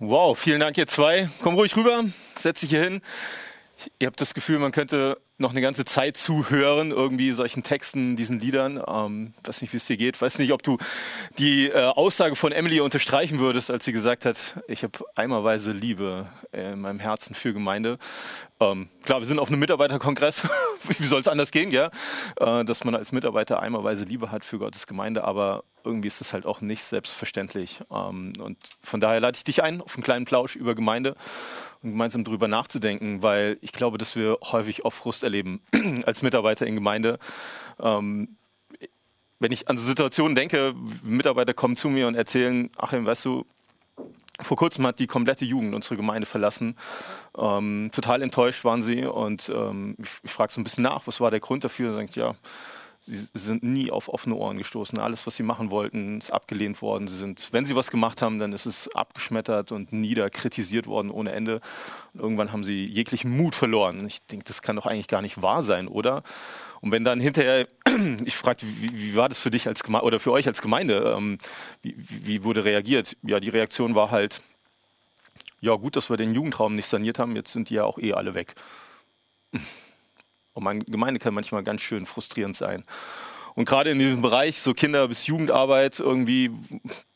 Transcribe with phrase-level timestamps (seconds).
[0.00, 1.28] Wow, vielen Dank ihr zwei.
[1.40, 2.02] Komm ruhig rüber,
[2.36, 3.00] setz dich hier hin.
[4.00, 8.40] Ihr habt das Gefühl, man könnte noch eine ganze Zeit zuhören, irgendwie solchen Texten, diesen
[8.40, 8.82] Liedern.
[8.88, 10.20] Ähm, weiß nicht, wie es dir geht.
[10.20, 10.78] Weiß nicht, ob du
[11.38, 16.26] die äh, Aussage von Emily unterstreichen würdest, als sie gesagt hat, ich habe eimerweise Liebe
[16.50, 17.98] in meinem Herzen für Gemeinde.
[18.58, 20.42] Ähm, klar, wir sind auf einem Mitarbeiterkongress.
[20.98, 21.92] wie soll es anders gehen, ja?
[22.40, 26.32] Äh, dass man als Mitarbeiter eimerweise Liebe hat für Gottes Gemeinde, aber irgendwie ist das
[26.32, 27.80] halt auch nicht selbstverständlich.
[27.90, 31.14] Ähm, und von daher lade ich dich ein auf einen kleinen Plausch über Gemeinde
[31.82, 35.60] und gemeinsam darüber nachzudenken, weil ich glaube, dass wir häufig auch Frust erleben
[36.06, 37.18] als Mitarbeiter in Gemeinde.
[37.80, 38.36] Ähm,
[39.40, 43.44] wenn ich an so Situationen denke, Mitarbeiter kommen zu mir und erzählen, Achim, weißt du,
[44.40, 46.76] vor kurzem hat die komplette Jugend unsere Gemeinde verlassen.
[47.36, 51.20] Ähm, total enttäuscht waren sie und ähm, ich, ich frage so ein bisschen nach, was
[51.20, 51.90] war der Grund dafür?
[51.90, 52.34] Und sagt, ja,
[53.06, 54.98] sie sind nie auf offene Ohren gestoßen.
[54.98, 57.08] Alles, was sie machen wollten, ist abgelehnt worden.
[57.08, 61.32] Sie sind, wenn sie was gemacht haben, dann ist es abgeschmettert und niederkritisiert worden ohne
[61.32, 61.60] Ende.
[62.14, 64.06] Und irgendwann haben sie jeglichen Mut verloren.
[64.06, 66.22] Ich denke, das kann doch eigentlich gar nicht wahr sein, oder?
[66.80, 67.68] Und wenn dann hinterher,
[68.24, 71.14] ich frage, wie, wie, war das für dich als Gemeinde oder für euch als Gemeinde?
[71.16, 71.38] Ähm,
[71.82, 73.16] wie, wie wurde reagiert?
[73.22, 74.40] Ja, die Reaktion war halt,
[75.60, 78.14] ja gut, dass wir den Jugendraum nicht saniert haben, jetzt sind die ja auch eh
[78.14, 78.54] alle weg.
[80.54, 82.84] Und meine Gemeinde kann manchmal ganz schön frustrierend sein.
[83.54, 86.50] Und gerade in diesem Bereich, so Kinder- bis Jugendarbeit, irgendwie,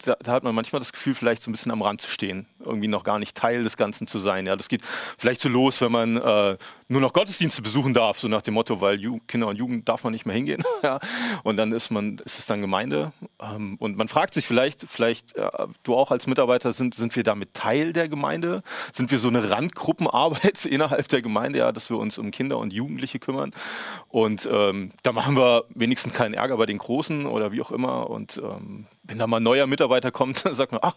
[0.04, 2.46] da, da, hat man manchmal das Gefühl, vielleicht so ein bisschen am Rand zu stehen,
[2.64, 4.46] irgendwie noch gar nicht Teil des Ganzen zu sein.
[4.46, 4.82] Ja, das geht
[5.18, 6.56] vielleicht so los, wenn man äh,
[6.88, 10.04] nur noch Gottesdienste besuchen darf, so nach dem Motto, weil Ju Kinder und Jugend darf
[10.04, 10.62] man nicht mehr hingehen.
[10.82, 10.98] ja.
[11.42, 13.12] Und dann ist man, ist es dann Gemeinde.
[13.40, 15.50] Ähm, und man fragt sich vielleicht, vielleicht äh,
[15.82, 18.62] du auch als Mitarbeiter, sind, sind wir damit Teil der Gemeinde?
[18.92, 22.72] Sind wir so eine Randgruppenarbeit innerhalb der Gemeinde, ja, dass wir uns um Kinder und
[22.72, 23.52] Jugendliche kümmern?
[24.08, 28.10] Und ähm, da machen wir wenigstens keinen Ärger bei den Großen oder wie auch immer.
[28.10, 30.94] Und ähm, wenn da mal ein neuer Mitarbeiter kommt, dann sagt man, ach,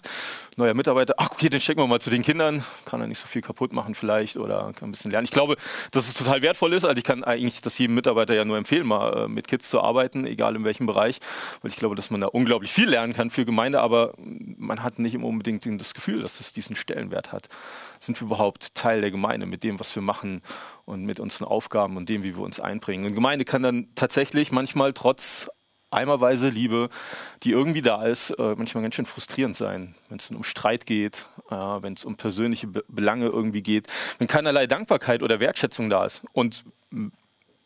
[0.58, 3.28] neuer Mitarbeiter, ach okay, den stecken wir mal zu den Kindern, kann er nicht so
[3.28, 5.26] viel kaputt machen vielleicht oder kann ein bisschen lernen.
[5.26, 5.56] Ich glaube,
[5.92, 6.86] dass es total wertvoll ist.
[6.86, 9.82] Also ich kann eigentlich das jedem Mitarbeiter ja nur empfehlen, mal äh, mit Kids zu
[9.82, 11.20] arbeiten, egal in welchem Bereich,
[11.62, 14.14] weil ich glaube, dass man da unglaublich viel lernen kann für Gemeinde, aber
[14.62, 17.50] man hat nicht immer unbedingt das Gefühl, dass es diesen Stellenwert hat.
[18.00, 20.42] Sind wir überhaupt Teil der Gemeinde mit dem, was wir machen
[20.86, 23.06] und mit unseren Aufgaben und dem, wie wir uns einbringen?
[23.06, 25.50] Und Gemeinde kann dann tatsächlich manchmal trotz
[25.90, 26.90] eimerweise Liebe,
[27.44, 31.26] die irgendwie da ist, äh, manchmal ganz schön frustrierend sein, wenn es um Streit geht,
[31.50, 36.06] äh, wenn es um persönliche Be Belange irgendwie geht, wenn keinerlei Dankbarkeit oder Wertschätzung da
[36.06, 36.24] ist.
[36.32, 36.64] Und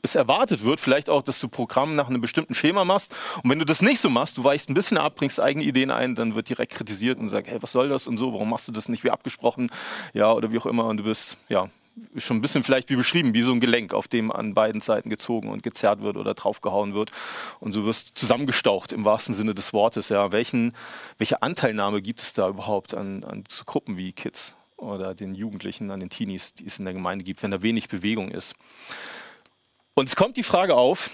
[0.05, 3.15] es erwartet wird, vielleicht auch, dass du Programm nach einem bestimmten Schema machst.
[3.43, 5.91] Und wenn du das nicht so machst, du weichst ein bisschen ab, bringst eigene Ideen
[5.91, 8.67] ein, dann wird direkt kritisiert und sagt, hey, was soll das und so, warum machst
[8.67, 9.69] du das nicht wie abgesprochen?
[10.13, 10.85] Ja, oder wie auch immer.
[10.85, 11.67] Und du bist, ja,
[12.17, 15.09] schon ein bisschen vielleicht wie beschrieben, wie so ein Gelenk, auf dem an beiden Seiten
[15.09, 17.11] gezogen und gezerrt wird oder draufgehauen wird.
[17.59, 20.09] Und du wirst zusammengestaucht im wahrsten Sinne des Wortes.
[20.09, 20.31] Ja.
[20.31, 20.73] Welchen,
[21.17, 25.91] welche Anteilnahme gibt es da überhaupt an, an so Gruppen wie Kids oder den Jugendlichen,
[25.91, 28.55] an den Teenies, die es in der Gemeinde gibt, wenn da wenig Bewegung ist?
[29.95, 31.09] Und es kommt die Frage auf,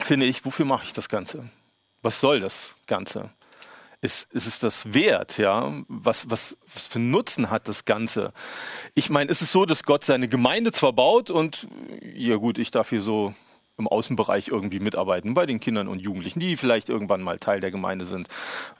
[0.00, 1.50] finde ich, wofür mache ich das Ganze?
[2.02, 3.30] Was soll das Ganze?
[4.00, 5.38] ist, ist es das wert?
[5.38, 5.72] Ja?
[5.88, 8.32] Was, was, was für Nutzen hat das Ganze?
[8.94, 11.66] Ich meine, ist es so, dass Gott seine Gemeinde zwar baut und,
[12.02, 13.34] ja gut, ich darf hier so
[13.76, 17.70] im Außenbereich irgendwie mitarbeiten, bei den Kindern und Jugendlichen, die vielleicht irgendwann mal Teil der
[17.70, 18.28] Gemeinde sind.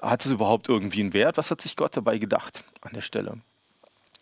[0.03, 1.37] Hat es überhaupt irgendwie einen Wert?
[1.37, 3.39] Was hat sich Gott dabei gedacht an der Stelle?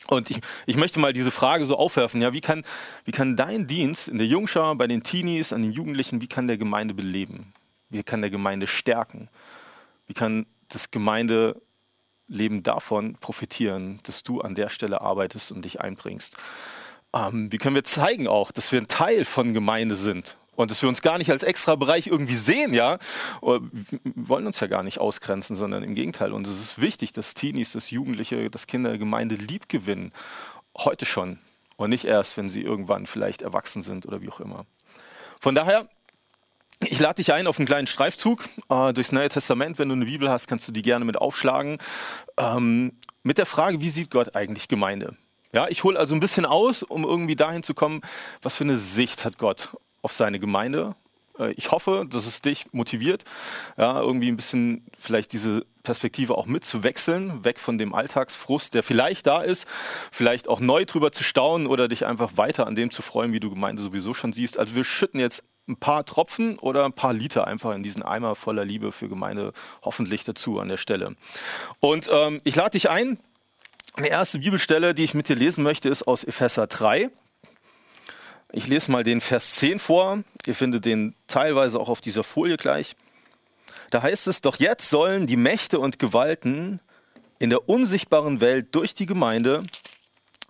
[0.08, 2.64] Und ich, ich möchte mal diese Frage so aufwerfen, ja, wie kann,
[3.04, 6.46] wie kann dein Dienst in der Jungschau, bei den Teenies, an den Jugendlichen, wie kann
[6.46, 7.52] der Gemeinde beleben?
[7.90, 9.28] Wie kann der Gemeinde stärken?
[10.06, 16.36] Wie kann das Gemeindeleben davon profitieren, dass du an der Stelle arbeitest und dich einbringst.
[17.12, 20.82] Ähm, wie können wir zeigen auch, dass wir ein Teil von Gemeinde sind und dass
[20.82, 22.98] wir uns gar nicht als extra Bereich irgendwie sehen, ja?
[23.40, 23.60] Wir
[24.14, 26.32] wollen uns ja gar nicht ausgrenzen, sondern im Gegenteil.
[26.32, 30.12] Und es ist wichtig, dass Teenies, dass Jugendliche, dass Kinder Gemeinde lieb gewinnen.
[30.76, 31.38] Heute schon.
[31.76, 34.66] Und nicht erst, wenn sie irgendwann vielleicht erwachsen sind oder wie auch immer.
[35.40, 35.88] Von daher
[36.80, 39.78] ich lade dich ein auf einen kleinen Streifzug äh, durchs Neue Testament.
[39.78, 41.78] Wenn du eine Bibel hast, kannst du die gerne mit aufschlagen.
[42.36, 42.92] Ähm,
[43.22, 45.16] mit der Frage, wie sieht Gott eigentlich Gemeinde?
[45.52, 48.02] Ja, ich hole also ein bisschen aus, um irgendwie dahin zu kommen,
[48.42, 49.70] was für eine Sicht hat Gott
[50.06, 50.94] auf seine Gemeinde.
[51.36, 53.24] Äh, ich hoffe, dass es dich motiviert,
[53.76, 59.26] ja, irgendwie ein bisschen vielleicht diese Perspektive auch mitzuwechseln, weg von dem Alltagsfrust, der vielleicht
[59.26, 59.66] da ist,
[60.12, 63.40] vielleicht auch neu drüber zu staunen oder dich einfach weiter an dem zu freuen, wie
[63.40, 64.60] du Gemeinde sowieso schon siehst.
[64.60, 68.36] Also wir schütten jetzt ein paar Tropfen oder ein paar Liter einfach in diesen Eimer
[68.36, 69.52] voller Liebe für Gemeinde
[69.82, 71.16] hoffentlich dazu an der Stelle.
[71.80, 73.18] Und ähm, ich lade dich ein.
[73.98, 77.10] Die erste Bibelstelle, die ich mit dir lesen möchte, ist aus Epheser 3.
[78.52, 80.22] Ich lese mal den Vers 10 vor.
[80.46, 82.96] Ihr findet den teilweise auch auf dieser Folie gleich.
[83.90, 86.80] Da heißt es, doch jetzt sollen die Mächte und Gewalten
[87.38, 89.64] in der unsichtbaren Welt durch die Gemeinde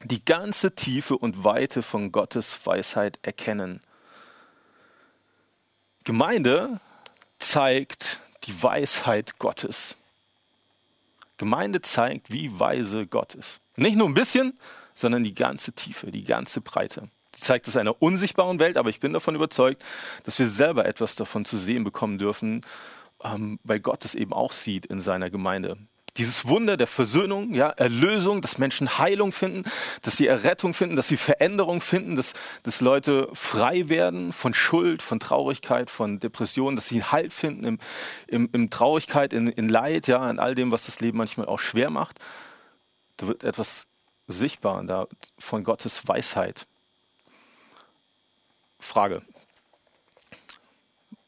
[0.04, 3.80] die ganze Tiefe und Weite von Gottes Weisheit erkennen.
[6.04, 6.80] Gemeinde
[7.38, 9.96] zeigt die Weisheit Gottes.
[11.36, 13.60] Gemeinde zeigt, wie weise Gott ist.
[13.76, 14.58] Nicht nur ein bisschen,
[14.94, 17.10] sondern die ganze Tiefe, die ganze Breite.
[17.38, 19.84] Zeigt es einer unsichtbaren Welt, aber ich bin davon überzeugt,
[20.24, 22.64] dass wir selber etwas davon zu sehen bekommen dürfen,
[23.22, 25.76] ähm, weil Gott es eben auch sieht in seiner Gemeinde
[26.16, 29.64] dieses Wunder der Versöhnung, ja, Erlösung, dass Menschen Heilung finden,
[30.02, 35.02] dass sie Errettung finden, dass sie Veränderung finden, dass, dass Leute frei werden von Schuld,
[35.02, 37.78] von Traurigkeit, von Depressionen, dass sie Halt finden im,
[38.26, 41.60] im, im Traurigkeit, in, in Leid, ja, in all dem, was das Leben manchmal auch
[41.60, 42.18] schwer macht.
[43.18, 43.86] Da wird etwas
[44.26, 45.06] sichtbar da
[45.38, 46.66] von Gottes Weisheit.
[48.78, 49.22] Frage.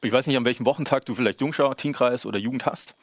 [0.00, 2.94] Ich weiß nicht, an welchem Wochentag du vielleicht Jungschau, Teenkreis oder Jugend hast.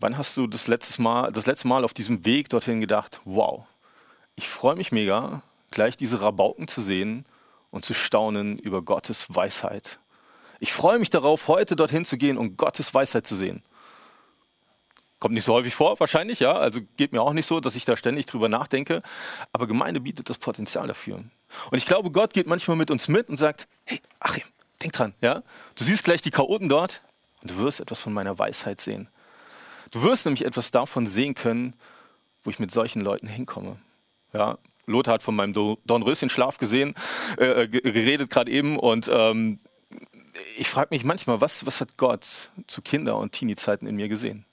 [0.00, 3.64] Wann hast du das letzte Mal, das letzte Mal auf diesem Weg dorthin gedacht, wow,
[4.34, 7.24] ich freue mich mega, gleich diese Rabauken zu sehen
[7.70, 10.00] und zu staunen über Gottes Weisheit.
[10.58, 13.62] Ich freue mich darauf, heute dorthin zu gehen und Gottes Weisheit zu sehen.
[15.22, 16.54] Kommt nicht so häufig vor, wahrscheinlich, ja.
[16.54, 19.02] Also geht mir auch nicht so, dass ich da ständig drüber nachdenke.
[19.52, 21.18] Aber Gemeinde bietet das Potenzial dafür.
[21.18, 24.42] Und ich glaube, Gott geht manchmal mit uns mit und sagt: Hey, Achim,
[24.82, 25.44] denk dran, ja.
[25.76, 27.02] Du siehst gleich die Chaoten dort
[27.40, 29.08] und du wirst etwas von meiner Weisheit sehen.
[29.92, 31.74] Du wirst nämlich etwas davon sehen können,
[32.42, 33.76] wo ich mit solchen Leuten hinkomme.
[34.32, 36.96] Ja, Lothar hat von meinem Dornröschenschlaf gesehen,
[37.36, 39.60] äh, geredet gerade eben und ähm,
[40.58, 44.46] ich frage mich manchmal, was, was hat Gott zu Kinder- und Teenie-Zeiten in mir gesehen?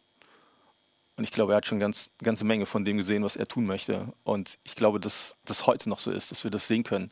[1.19, 3.65] Und ich glaube, er hat schon ganz, ganze Menge von dem gesehen, was er tun
[3.65, 4.13] möchte.
[4.23, 7.11] Und ich glaube, dass das heute noch so ist, dass wir das sehen können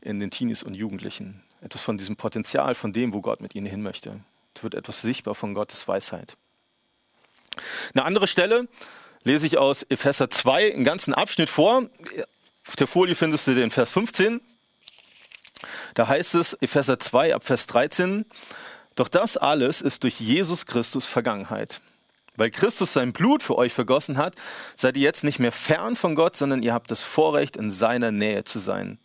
[0.00, 1.42] in den Teenies und Jugendlichen.
[1.60, 4.18] Etwas von diesem Potenzial, von dem, wo Gott mit ihnen hin möchte.
[4.54, 6.38] Es wird etwas sichtbar von Gottes Weisheit.
[7.92, 8.66] Eine andere Stelle
[9.24, 11.82] lese ich aus Epheser 2 einen ganzen Abschnitt vor.
[12.66, 14.40] Auf der Folie findest du den Vers 15.
[15.92, 18.24] Da heißt es, Epheser 2 ab Vers 13,
[18.94, 21.82] doch das alles ist durch Jesus Christus Vergangenheit.
[22.36, 24.34] Weil Christus sein Blut für euch vergossen hat,
[24.74, 28.10] seid ihr jetzt nicht mehr fern von Gott, sondern ihr habt das Vorrecht, in seiner
[28.10, 28.98] Nähe zu sein.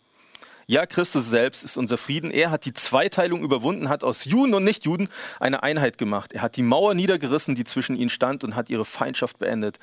[0.66, 2.30] Ja, Christus selbst ist unser Frieden.
[2.30, 5.08] Er hat die Zweiteilung überwunden, hat aus Juden und Nichtjuden
[5.40, 6.32] eine Einheit gemacht.
[6.32, 9.80] Er hat die Mauer niedergerissen, die zwischen ihnen stand, und hat ihre Feindschaft beendet.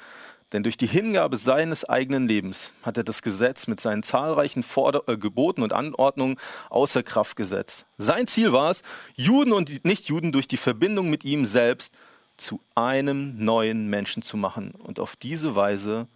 [0.53, 5.03] Denn durch die Hingabe seines eigenen Lebens hat er das Gesetz mit seinen zahlreichen Forder
[5.07, 6.37] äh, Geboten und Anordnungen
[6.69, 7.85] außer Kraft gesetzt.
[7.97, 8.81] Sein Ziel war es,
[9.13, 11.93] Juden und Nichtjuden durch die Verbindung mit ihm selbst
[12.37, 16.07] zu einem neuen Menschen zu machen und auf diese Weise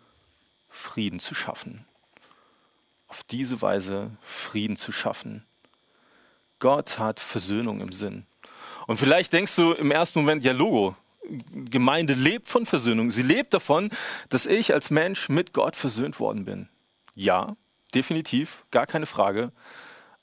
[0.69, 1.85] Frieden zu schaffen
[3.11, 5.45] auf diese Weise Frieden zu schaffen.
[6.59, 8.25] Gott hat Versöhnung im Sinn.
[8.87, 10.95] Und vielleicht denkst du im ersten Moment, ja, Logo,
[11.51, 13.11] Gemeinde lebt von Versöhnung.
[13.11, 13.89] Sie lebt davon,
[14.29, 16.69] dass ich als Mensch mit Gott versöhnt worden bin.
[17.13, 17.57] Ja,
[17.93, 19.51] definitiv, gar keine Frage.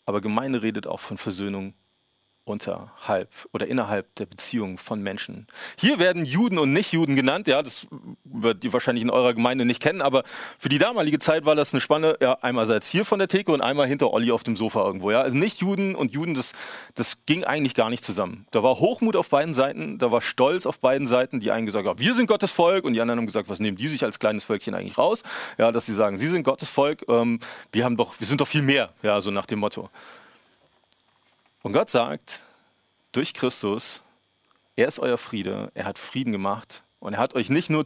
[0.06, 1.75] Aber Gemeinde redet auch von Versöhnung
[2.49, 5.47] unterhalb oder innerhalb der Beziehung von Menschen.
[5.79, 7.87] Hier werden Juden und Nichtjuden genannt, ja, das
[8.25, 10.25] wird die wahrscheinlich in eurer Gemeinde nicht kennen, aber
[10.59, 13.61] für die damalige Zeit war das eine Spanne, ja, einerseits hier von der Theke und
[13.61, 15.21] einmal hinter Olli auf dem Sofa irgendwo, ja.
[15.21, 16.53] Also Nichtjuden und Juden, das,
[16.95, 18.47] das ging eigentlich gar nicht zusammen.
[18.51, 21.87] Da war Hochmut auf beiden Seiten, da war Stolz auf beiden Seiten, die einen gesagt
[21.87, 24.19] haben, wir sind Gottes Volk und die anderen haben gesagt, was nehmen die sich als
[24.19, 25.23] kleines Völkchen eigentlich raus?
[25.59, 27.41] Ja, dass sie sagen, sie sind Gottes Volk, ähm,
[27.72, 29.91] wir haben doch, wir sind doch viel mehr, ja, so nach dem Motto.
[31.63, 32.43] Und Gott sagt,
[33.12, 34.03] durch Christus,
[34.77, 37.84] er ist euer Friede, er hat Frieden gemacht und er hat euch nicht nur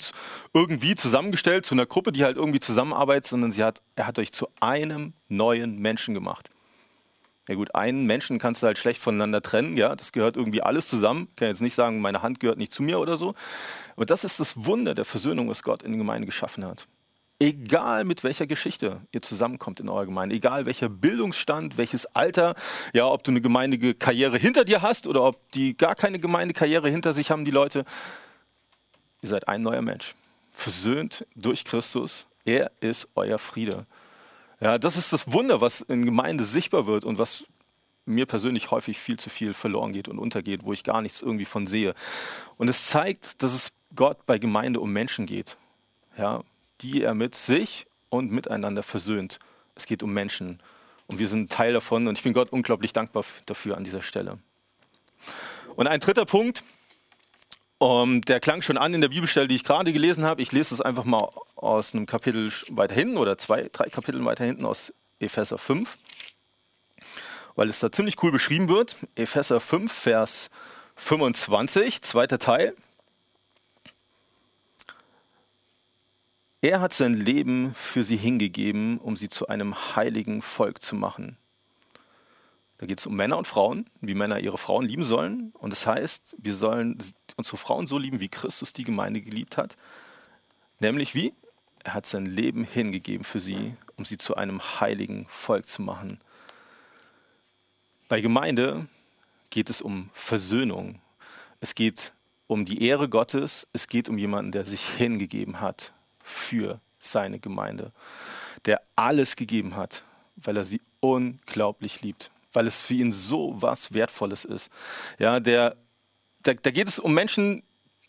[0.52, 4.32] irgendwie zusammengestellt zu einer Gruppe, die halt irgendwie zusammenarbeitet, sondern sie hat, er hat euch
[4.32, 6.50] zu einem neuen Menschen gemacht.
[7.48, 10.86] Ja gut, einen Menschen kannst du halt schlecht voneinander trennen, ja, das gehört irgendwie alles
[10.88, 11.28] zusammen.
[11.30, 13.34] Ich kann jetzt nicht sagen, meine Hand gehört nicht zu mir oder so.
[13.96, 16.86] Aber das ist das Wunder der Versöhnung, was Gott in der Gemeinde geschaffen hat.
[17.42, 22.54] Egal mit welcher Geschichte ihr zusammenkommt in eurer Gemeinde, egal welcher Bildungsstand, welches Alter,
[22.92, 27.12] ja, ob du eine Gemeindekarriere hinter dir hast oder ob die gar keine Gemeindekarriere hinter
[27.12, 27.84] sich haben, die Leute,
[29.22, 30.14] ihr seid ein neuer Mensch.
[30.52, 32.28] Versöhnt durch Christus.
[32.44, 33.82] Er ist euer Friede.
[34.60, 37.44] Ja, das ist das Wunder, was in Gemeinde sichtbar wird und was
[38.06, 41.44] mir persönlich häufig viel zu viel verloren geht und untergeht, wo ich gar nichts irgendwie
[41.44, 41.94] von sehe.
[42.56, 45.56] Und es zeigt, dass es Gott bei Gemeinde um Menschen geht.
[46.16, 46.44] Ja,
[46.82, 49.38] die er mit sich und miteinander versöhnt.
[49.74, 50.60] Es geht um Menschen
[51.06, 54.38] und wir sind Teil davon und ich bin Gott unglaublich dankbar dafür an dieser Stelle.
[55.76, 56.62] Und ein dritter Punkt,
[57.78, 60.40] um, der klang schon an in der Bibelstelle, die ich gerade gelesen habe.
[60.42, 64.44] Ich lese es einfach mal aus einem Kapitel weiter hinten oder zwei, drei Kapiteln weiter
[64.44, 65.98] hinten aus Epheser 5,
[67.56, 68.96] weil es da ziemlich cool beschrieben wird.
[69.16, 70.50] Epheser 5, Vers
[70.96, 72.76] 25, zweiter Teil.
[76.64, 81.36] Er hat sein Leben für sie hingegeben, um sie zu einem heiligen Volk zu machen.
[82.78, 85.50] Da geht es um Männer und Frauen, wie Männer ihre Frauen lieben sollen.
[85.58, 86.98] Und das heißt, wir sollen
[87.36, 89.76] unsere Frauen so lieben, wie Christus die Gemeinde geliebt hat.
[90.78, 91.34] Nämlich wie?
[91.82, 96.20] Er hat sein Leben hingegeben für sie, um sie zu einem heiligen Volk zu machen.
[98.08, 98.86] Bei Gemeinde
[99.50, 101.00] geht es um Versöhnung.
[101.58, 102.12] Es geht
[102.46, 103.66] um die Ehre Gottes.
[103.72, 105.92] Es geht um jemanden, der sich hingegeben hat
[106.22, 107.92] für seine Gemeinde,
[108.64, 110.02] der alles gegeben hat,
[110.36, 114.70] weil er sie unglaublich liebt, weil es für ihn so was Wertvolles ist.
[115.18, 115.76] Ja, der,
[116.42, 117.62] da, da geht es um Menschen,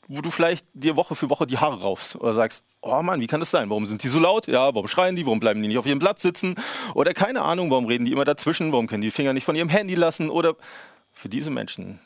[0.08, 3.28] wo du vielleicht dir Woche für Woche die Haare raufst oder sagst, oh Mann, wie
[3.28, 3.70] kann das sein?
[3.70, 4.48] Warum sind die so laut?
[4.48, 5.26] Ja, warum schreien die?
[5.26, 6.56] Warum bleiben die nicht auf ihrem Platz sitzen?
[6.94, 8.72] Oder keine Ahnung, warum reden die immer dazwischen?
[8.72, 10.30] Warum können die Finger nicht von ihrem Handy lassen?
[10.30, 10.56] Oder
[11.14, 12.00] für diese Menschen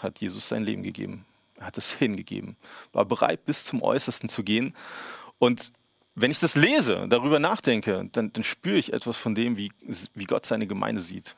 [0.00, 1.26] hat Jesus sein Leben gegeben.
[1.58, 2.56] Er hat es hingegeben,
[2.92, 4.74] war bereit bis zum Äußersten zu gehen.
[5.42, 5.72] Und
[6.14, 9.72] wenn ich das lese, darüber nachdenke, dann, dann spüre ich etwas von dem, wie,
[10.14, 11.34] wie Gott seine Gemeinde sieht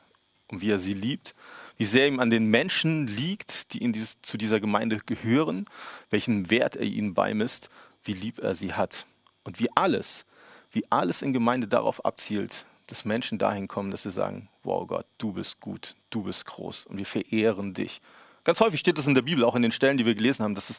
[0.47, 1.33] und wie er sie liebt,
[1.77, 5.65] wie sehr ihm an den Menschen liegt, die dieses, zu dieser Gemeinde gehören,
[6.11, 7.71] welchen Wert er ihnen beimisst,
[8.03, 9.07] wie lieb er sie hat.
[9.43, 10.27] Und wie alles,
[10.69, 15.07] wie alles in Gemeinde darauf abzielt, dass Menschen dahin kommen, dass sie sagen, wow Gott,
[15.17, 18.01] du bist gut, du bist groß und wir verehren dich.
[18.43, 20.53] Ganz häufig steht das in der Bibel, auch in den Stellen, die wir gelesen haben,
[20.53, 20.77] dass es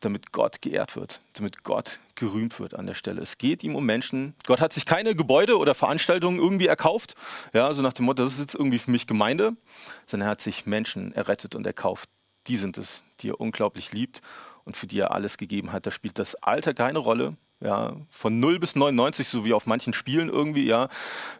[0.00, 3.22] damit Gott geehrt wird, damit Gott gerühmt wird an der Stelle.
[3.22, 4.34] Es geht ihm um Menschen.
[4.46, 7.14] Gott hat sich keine Gebäude oder Veranstaltungen irgendwie erkauft,
[7.52, 9.56] ja, so nach dem Motto, das ist jetzt irgendwie für mich Gemeinde,
[10.06, 12.08] sondern er hat sich Menschen errettet und erkauft.
[12.46, 14.22] Die sind es, die er unglaublich liebt
[14.64, 15.86] und für die er alles gegeben hat.
[15.86, 19.92] Da spielt das Alter keine Rolle, ja, von 0 bis 99, so wie auf manchen
[19.92, 20.88] Spielen irgendwie, ja.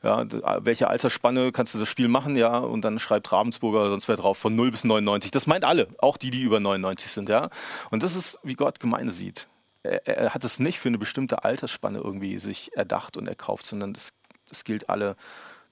[0.03, 0.27] ja.
[0.65, 2.59] Welche Altersspanne kannst du das Spiel machen, ja?
[2.59, 5.31] Und dann schreibt Ravensburger oder sonst wer drauf von 0 bis 99.
[5.31, 7.51] Das meint alle, auch die, die über 99 sind, ja.
[7.91, 9.49] Und das ist, wie Gott Gemeinde sieht.
[9.85, 13.93] Er, er hat es nicht für eine bestimmte Altersspanne irgendwie sich erdacht und erkauft, sondern
[13.93, 14.11] das,
[14.49, 15.17] das gilt alle.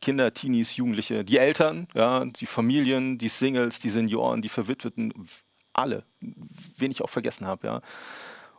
[0.00, 5.12] Kinder, Teenies, Jugendliche, die Eltern, ja, die Familien, die Singles, die Senioren, die Verwitweten,
[5.72, 7.80] alle, wen ich auch vergessen habe, ja.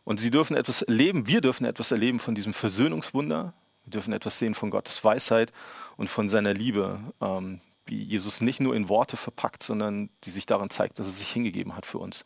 [0.08, 3.54] Und sie dürfen etwas erleben, wir dürfen etwas erleben von diesem Versöhnungswunder.
[3.84, 5.52] Wir dürfen etwas sehen von Gottes Weisheit
[5.98, 10.46] und von seiner Liebe, ähm, wie Jesus nicht nur in Worte verpackt, sondern die sich
[10.46, 12.24] darin zeigt, dass er sich hingegeben hat für uns.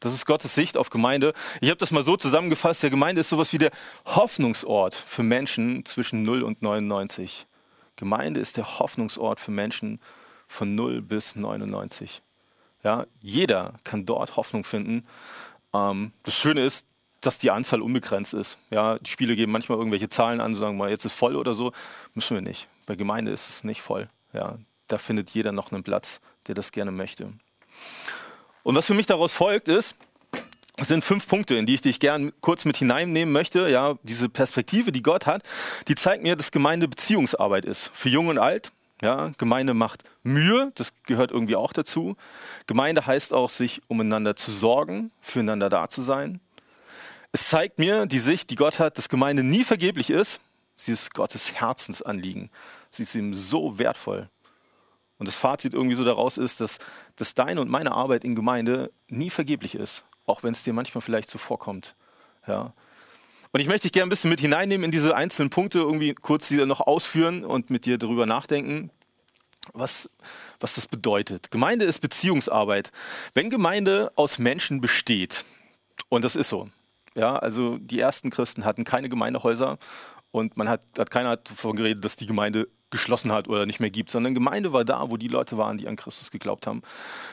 [0.00, 1.34] Das ist Gottes Sicht auf Gemeinde.
[1.60, 2.82] Ich habe das mal so zusammengefasst.
[2.82, 3.72] Der Gemeinde ist sowas wie der
[4.06, 7.46] Hoffnungsort für Menschen zwischen 0 und 99.
[7.96, 10.00] Gemeinde ist der Hoffnungsort für Menschen
[10.48, 12.22] von 0 bis 99.
[12.82, 15.06] Ja, jeder kann dort Hoffnung finden.
[15.74, 16.86] Ähm, das Schöne ist,
[17.22, 18.58] dass die Anzahl unbegrenzt ist.
[18.70, 21.72] Ja, die Spiele geben manchmal irgendwelche Zahlen an, sagen mal, jetzt ist voll oder so.
[22.14, 22.68] Müssen wir nicht.
[22.84, 24.08] Bei Gemeinde ist es nicht voll.
[24.32, 27.32] Ja, da findet jeder noch einen Platz, der das gerne möchte.
[28.62, 29.96] Und was für mich daraus folgt, ist,
[30.76, 33.68] es sind fünf Punkte, in die ich dich gerne kurz mit hineinnehmen möchte.
[33.68, 35.42] Ja, diese Perspektive, die Gott hat,
[35.86, 37.90] die zeigt mir, dass Gemeinde Beziehungsarbeit ist.
[37.92, 38.72] Für Jung und Alt.
[39.02, 42.16] Ja, Gemeinde macht Mühe, das gehört irgendwie auch dazu.
[42.68, 46.40] Gemeinde heißt auch, sich umeinander zu sorgen, füreinander da zu sein.
[47.32, 50.40] Es zeigt mir die Sicht, die Gott hat, dass Gemeinde nie vergeblich ist.
[50.76, 52.50] Sie ist Gottes Herzensanliegen.
[52.90, 54.28] Sie ist ihm so wertvoll.
[55.18, 56.78] Und das Fazit irgendwie so daraus ist, dass,
[57.16, 61.00] dass deine und meine Arbeit in Gemeinde nie vergeblich ist, auch wenn es dir manchmal
[61.00, 61.94] vielleicht so vorkommt.
[62.46, 62.74] Ja.
[63.52, 66.48] Und ich möchte dich gerne ein bisschen mit hineinnehmen in diese einzelnen Punkte, irgendwie kurz
[66.48, 68.90] sie noch ausführen und mit dir darüber nachdenken,
[69.72, 70.10] was,
[70.58, 71.50] was das bedeutet.
[71.50, 72.92] Gemeinde ist Beziehungsarbeit.
[73.32, 75.44] Wenn Gemeinde aus Menschen besteht,
[76.08, 76.68] und das ist so,
[77.14, 79.78] ja, also die ersten Christen hatten keine Gemeindehäuser
[80.30, 83.90] und man hat, hat keiner davon geredet, dass die Gemeinde geschlossen hat oder nicht mehr
[83.90, 86.82] gibt, sondern Gemeinde war da, wo die Leute waren, die an Christus geglaubt haben.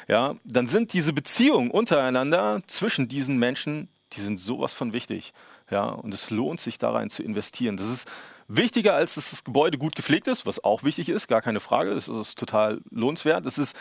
[0.08, 5.34] Ja, dann sind diese Beziehungen untereinander zwischen diesen Menschen, die sind sowas von wichtig.
[5.70, 7.78] Ja, und es lohnt sich da rein zu investieren.
[7.78, 8.08] Das ist
[8.48, 11.94] wichtiger, als dass das Gebäude gut gepflegt ist, was auch wichtig ist, gar keine Frage.
[11.94, 13.46] Das ist total lohnenswert.
[13.46, 13.76] Es ist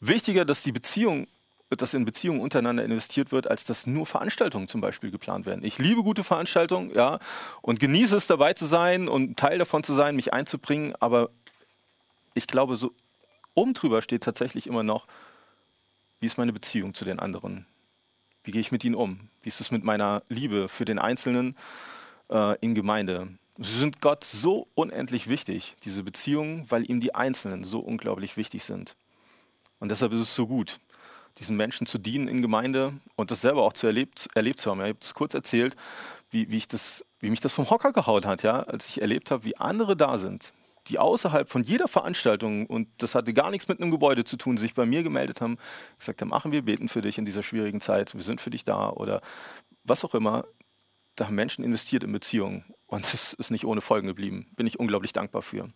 [0.00, 1.26] wichtiger, dass die Beziehung
[1.70, 5.64] dass in Beziehungen untereinander investiert wird, als dass nur Veranstaltungen zum Beispiel geplant werden.
[5.64, 7.18] Ich liebe gute Veranstaltungen, ja,
[7.62, 11.30] und genieße es dabei zu sein und Teil davon zu sein, mich einzubringen, aber
[12.34, 12.92] ich glaube, so
[13.54, 15.06] oben drüber steht tatsächlich immer noch,
[16.20, 17.66] wie ist meine Beziehung zu den anderen?
[18.42, 19.30] Wie gehe ich mit ihnen um?
[19.42, 21.56] Wie ist es mit meiner Liebe für den Einzelnen
[22.30, 23.28] äh, in Gemeinde?
[23.56, 28.64] Sie sind Gott so unendlich wichtig, diese Beziehungen, weil ihm die Einzelnen so unglaublich wichtig
[28.64, 28.96] sind.
[29.78, 30.80] Und deshalb ist es so gut,
[31.38, 34.78] diesen Menschen zu dienen in Gemeinde und das selber auch zu erlebt, erlebt zu haben.
[34.80, 35.76] Ja, ich habe es kurz erzählt,
[36.30, 39.30] wie, wie, ich das, wie mich das vom Hocker gehauen hat, ja, als ich erlebt
[39.30, 40.54] habe, wie andere da sind,
[40.86, 44.56] die außerhalb von jeder Veranstaltung, und das hatte gar nichts mit einem Gebäude zu tun,
[44.56, 45.58] sich bei mir gemeldet haben,
[45.98, 48.64] gesagt haben, machen wir beten für dich in dieser schwierigen Zeit, wir sind für dich
[48.64, 49.20] da oder
[49.82, 50.44] was auch immer.
[51.16, 52.64] da haben Menschen investiert in Beziehungen.
[52.86, 54.46] Und das ist nicht ohne Folgen geblieben.
[54.56, 55.70] Bin ich unglaublich dankbar für.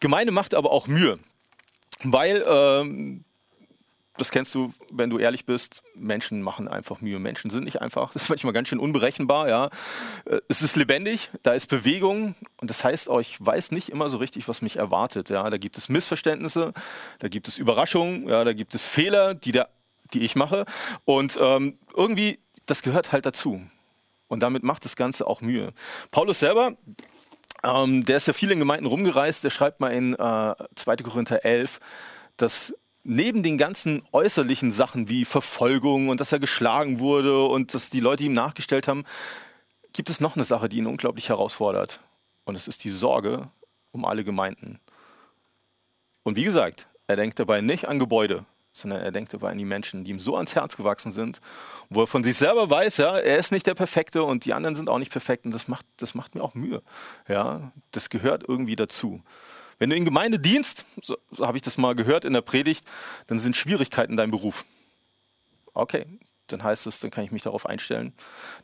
[0.00, 1.18] Gemeinde macht aber auch Mühe,
[2.02, 3.24] weil ähm,
[4.16, 7.18] das kennst du, wenn du ehrlich bist, Menschen machen einfach Mühe.
[7.18, 8.12] Menschen sind nicht einfach.
[8.12, 9.70] Das ist manchmal ganz schön unberechenbar, ja.
[10.24, 14.08] Äh, es ist lebendig, da ist Bewegung und das heißt auch, ich weiß nicht immer
[14.08, 15.30] so richtig, was mich erwartet.
[15.30, 15.48] Ja.
[15.50, 16.72] Da gibt es Missverständnisse,
[17.18, 19.68] da gibt es Überraschungen, ja, da gibt es Fehler, die, der,
[20.12, 20.64] die ich mache.
[21.04, 23.60] Und ähm, irgendwie, das gehört halt dazu.
[24.28, 25.72] Und damit macht das Ganze auch Mühe.
[26.10, 26.76] Paulus selber,
[27.64, 30.96] ähm, der ist ja viel in Gemeinden rumgereist, der schreibt mal in äh, 2.
[30.96, 31.80] Korinther 11,
[32.36, 37.90] dass neben den ganzen äußerlichen Sachen wie Verfolgung und dass er geschlagen wurde und dass
[37.90, 39.04] die Leute ihm nachgestellt haben,
[39.92, 42.00] gibt es noch eine Sache, die ihn unglaublich herausfordert.
[42.44, 43.48] Und es ist die Sorge
[43.92, 44.80] um alle Gemeinden.
[46.24, 49.64] Und wie gesagt, er denkt dabei nicht an Gebäude, sondern er denkt dabei an die
[49.64, 51.40] Menschen, die ihm so ans Herz gewachsen sind,
[51.90, 54.74] wo er von sich selber weiß, ja, er ist nicht der Perfekte und die anderen
[54.74, 56.82] sind auch nicht perfekt und das macht, das macht mir auch Mühe.
[57.28, 59.22] Ja, das gehört irgendwie dazu.
[59.78, 62.84] Wenn du in Gemeinde dienst, so, so habe ich das mal gehört in der Predigt,
[63.26, 64.64] dann sind Schwierigkeiten dein Beruf.
[65.72, 66.06] Okay,
[66.46, 68.12] dann heißt es, dann kann ich mich darauf einstellen.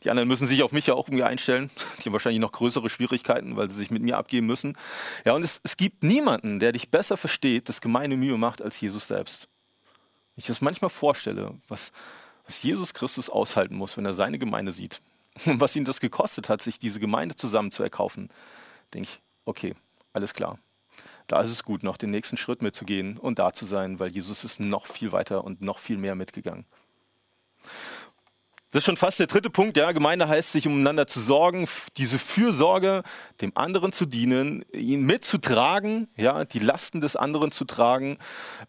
[0.03, 1.69] Die anderen müssen sich auf mich ja auch irgendwie einstellen.
[1.99, 4.77] Die haben wahrscheinlich noch größere Schwierigkeiten, weil sie sich mit mir abgeben müssen.
[5.25, 8.79] Ja, und es, es gibt niemanden, der dich besser versteht, das gemeine Mühe macht, als
[8.79, 9.47] Jesus selbst.
[10.35, 11.91] Ich das manchmal vorstelle, was,
[12.45, 15.01] was Jesus Christus aushalten muss, wenn er seine Gemeinde sieht.
[15.45, 18.29] Und was ihn das gekostet hat, sich diese Gemeinde zusammen zu erkaufen,
[18.93, 19.75] denke ich, okay,
[20.13, 20.59] alles klar
[21.31, 24.43] da ist es gut, noch den nächsten Schritt mitzugehen und da zu sein, weil Jesus
[24.43, 26.65] ist noch viel weiter und noch viel mehr mitgegangen.
[28.71, 29.77] Das ist schon fast der dritte Punkt.
[29.77, 33.03] Ja, Gemeinde heißt, sich umeinander zu sorgen, diese Fürsorge,
[33.39, 38.17] dem anderen zu dienen, ihn mitzutragen, ja, die Lasten des anderen zu tragen,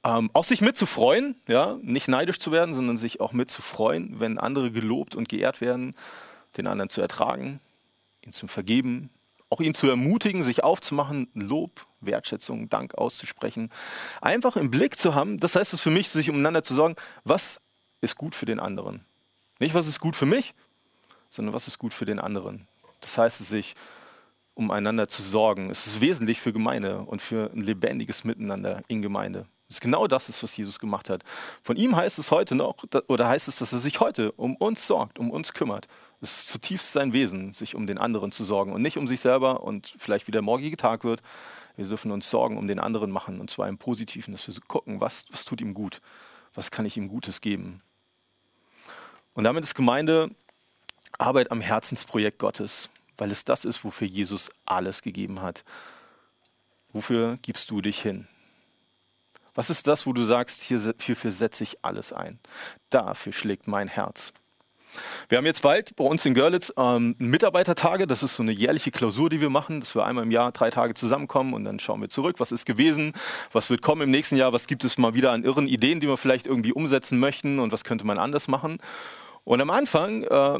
[0.04, 4.70] ähm, auch sich mitzufreuen, ja, nicht neidisch zu werden, sondern sich auch mitzufreuen, wenn andere
[4.70, 5.96] gelobt und geehrt werden,
[6.56, 7.60] den anderen zu ertragen,
[8.24, 9.10] ihn zu vergeben,
[9.52, 13.70] auch ihn zu ermutigen, sich aufzumachen, Lob, Wertschätzung, Dank auszusprechen.
[14.22, 17.60] Einfach im Blick zu haben, das heißt es für mich, sich umeinander zu sorgen, was
[18.00, 19.04] ist gut für den anderen.
[19.58, 20.54] Nicht, was ist gut für mich,
[21.28, 22.66] sondern was ist gut für den anderen.
[23.02, 23.74] Das heißt es sich,
[24.54, 25.70] umeinander zu sorgen.
[25.70, 29.46] Es ist wesentlich für Gemeinde und für ein lebendiges Miteinander in Gemeinde.
[29.68, 31.24] Das ist genau das, was Jesus gemacht hat.
[31.62, 34.86] Von ihm heißt es heute noch, oder heißt es, dass er sich heute um uns
[34.86, 35.88] sorgt, um uns kümmert.
[36.22, 39.18] Es ist zutiefst sein Wesen, sich um den anderen zu sorgen und nicht um sich
[39.18, 41.20] selber und vielleicht wie der morgige Tag wird.
[41.74, 45.00] Wir dürfen uns Sorgen um den anderen machen und zwar im Positiven, dass wir gucken,
[45.00, 46.00] was, was tut ihm gut,
[46.54, 47.82] was kann ich ihm Gutes geben.
[49.34, 50.30] Und damit ist Gemeinde
[51.18, 55.64] Arbeit am Herzensprojekt Gottes, weil es das ist, wofür Jesus alles gegeben hat.
[56.92, 58.28] Wofür gibst du dich hin?
[59.54, 62.38] Was ist das, wo du sagst, hierfür setze ich alles ein?
[62.90, 64.32] Dafür schlägt mein Herz.
[65.28, 68.06] Wir haben jetzt bald bei uns in Görlitz ähm, Mitarbeitertage.
[68.06, 70.70] Das ist so eine jährliche Klausur, die wir machen, dass wir einmal im Jahr drei
[70.70, 73.12] Tage zusammenkommen und dann schauen wir zurück, was ist gewesen,
[73.52, 76.08] was wird kommen im nächsten Jahr, was gibt es mal wieder an irren Ideen, die
[76.08, 78.78] wir vielleicht irgendwie umsetzen möchten und was könnte man anders machen.
[79.44, 80.58] Und am Anfang äh,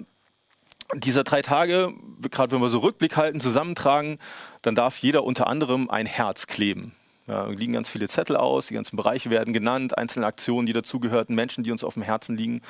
[0.95, 1.93] dieser drei Tage,
[2.31, 4.19] gerade wenn wir so Rückblick halten, zusammentragen,
[4.63, 6.93] dann darf jeder unter anderem ein Herz kleben.
[7.29, 11.37] Ja, liegen ganz viele Zettel aus, die ganzen Bereiche werden genannt, einzelne Aktionen, die dazugehörten,
[11.37, 12.63] Menschen, die uns auf dem Herzen liegen.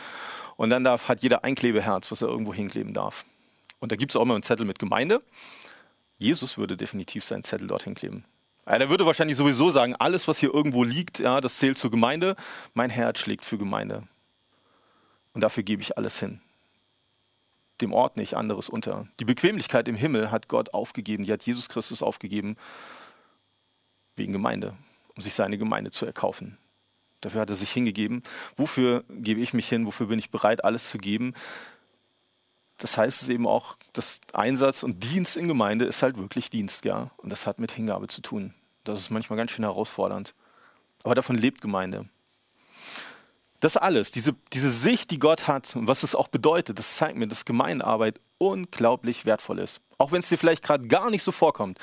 [0.57, 3.25] Und dann darf, hat jeder ein Klebeherz, was er irgendwo hinkleben darf.
[3.81, 5.23] Und da gibt es auch immer einen Zettel mit Gemeinde.
[6.19, 8.25] Jesus würde definitiv seinen Zettel dorthin kleben.
[8.67, 12.37] Der würde wahrscheinlich sowieso sagen, alles, was hier irgendwo liegt, ja, das zählt zur Gemeinde.
[12.75, 14.05] Mein Herz schlägt für Gemeinde.
[15.33, 16.41] Und dafür gebe ich alles hin.
[17.81, 19.09] Dem Ort nicht anderes unter.
[19.19, 22.57] Die Bequemlichkeit im Himmel hat Gott aufgegeben, die hat Jesus Christus aufgegeben
[24.15, 24.75] wegen Gemeinde,
[25.17, 26.59] um sich seine Gemeinde zu erkaufen.
[27.23, 28.23] Dafür hat er sich hingegeben.
[28.57, 29.87] Wofür gebe ich mich hin?
[29.87, 31.33] Wofür bin ich bereit, alles zu geben?
[32.77, 36.85] Das heißt es eben auch, dass Einsatz und Dienst in Gemeinde ist halt wirklich Dienst,
[36.85, 37.13] ja.
[37.19, 38.55] Und das hat mit Hingabe zu tun.
[38.85, 40.35] Das ist manchmal ganz schön herausfordernd.
[41.05, 42.09] Aber davon lebt Gemeinde.
[43.61, 47.17] Das alles, diese, diese Sicht, die Gott hat und was es auch bedeutet, das zeigt
[47.17, 49.81] mir, dass Gemeindearbeit unglaublich wertvoll ist.
[49.99, 51.79] Auch wenn es dir vielleicht gerade gar nicht so vorkommt.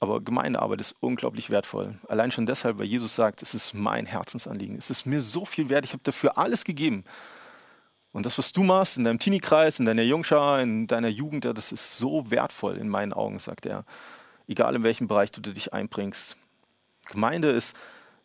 [0.00, 1.98] Aber Gemeindearbeit ist unglaublich wertvoll.
[2.06, 4.76] Allein schon deshalb, weil Jesus sagt, es ist mein Herzensanliegen.
[4.76, 5.84] Es ist mir so viel wert.
[5.84, 7.04] Ich habe dafür alles gegeben.
[8.12, 11.72] Und das, was du machst in deinem Teenie-Kreis, in deiner Jungschar, in deiner Jugend, das
[11.72, 13.84] ist so wertvoll in meinen Augen, sagt er.
[14.46, 16.36] Egal in welchem Bereich du dich einbringst.
[17.10, 17.76] Gemeinde ist,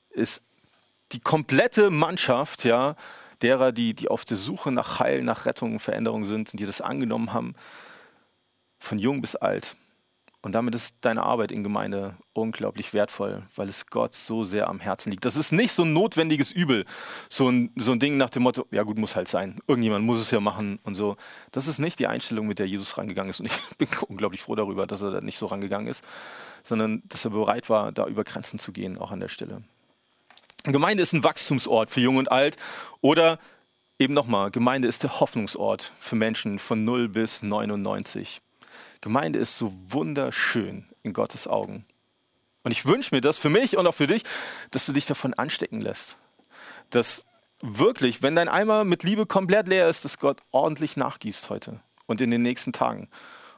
[0.10, 0.44] ist
[1.12, 2.96] die komplette Mannschaft, ja,
[3.42, 6.82] derer, die, die auf der Suche nach Heil, nach Rettung, Veränderung sind und die das
[6.82, 7.56] angenommen haben,
[8.80, 9.76] von jung bis alt.
[10.44, 14.82] Und damit ist deine Arbeit in Gemeinde unglaublich wertvoll, weil es Gott so sehr am
[14.82, 15.24] Herzen liegt.
[15.24, 16.84] Das ist nicht so ein notwendiges Übel,
[17.30, 19.62] so ein, so ein Ding nach dem Motto, ja gut, muss halt sein.
[19.68, 21.16] Irgendjemand muss es ja machen und so.
[21.54, 23.40] Das ist nicht die Einstellung, mit der Jesus rangegangen ist.
[23.40, 26.04] Und ich bin unglaublich froh darüber, dass er da nicht so rangegangen ist,
[26.62, 29.64] sondern dass er bereit war, da über Grenzen zu gehen, auch an der Stelle.
[30.66, 32.58] Gemeinde ist ein Wachstumsort für Jung und Alt
[33.00, 33.40] oder
[33.98, 38.42] eben nochmal, Gemeinde ist der Hoffnungsort für Menschen von 0 bis 99.
[39.04, 41.86] Gemeinde ist so wunderschön in Gottes Augen.
[42.64, 44.24] Und ich wünsche mir das für mich und auch für dich,
[44.72, 46.18] dass du dich davon anstecken lässt.
[46.90, 47.26] Dass
[47.60, 52.22] wirklich, wenn dein Eimer mit Liebe komplett leer ist, dass Gott ordentlich nachgießt heute und
[52.22, 53.10] in den nächsten Tagen.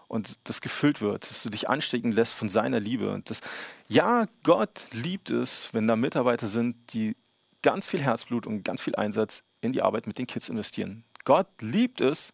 [0.07, 3.11] Und das gefüllt wird, dass du dich anstecken lässt von seiner Liebe.
[3.11, 3.41] Und das,
[3.87, 7.15] ja, Gott liebt es, wenn da Mitarbeiter sind, die
[7.61, 11.03] ganz viel Herzblut und ganz viel Einsatz in die Arbeit mit den Kids investieren.
[11.23, 12.33] Gott liebt es,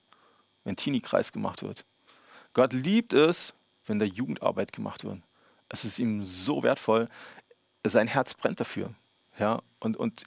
[0.63, 1.83] wenn Teenie-Kreis gemacht wird.
[2.53, 3.53] Gott liebt es,
[3.85, 5.19] wenn da Jugendarbeit gemacht wird.
[5.69, 7.07] Es ist ihm so wertvoll.
[7.85, 8.93] Sein Herz brennt dafür.
[9.39, 10.25] Ja, und, und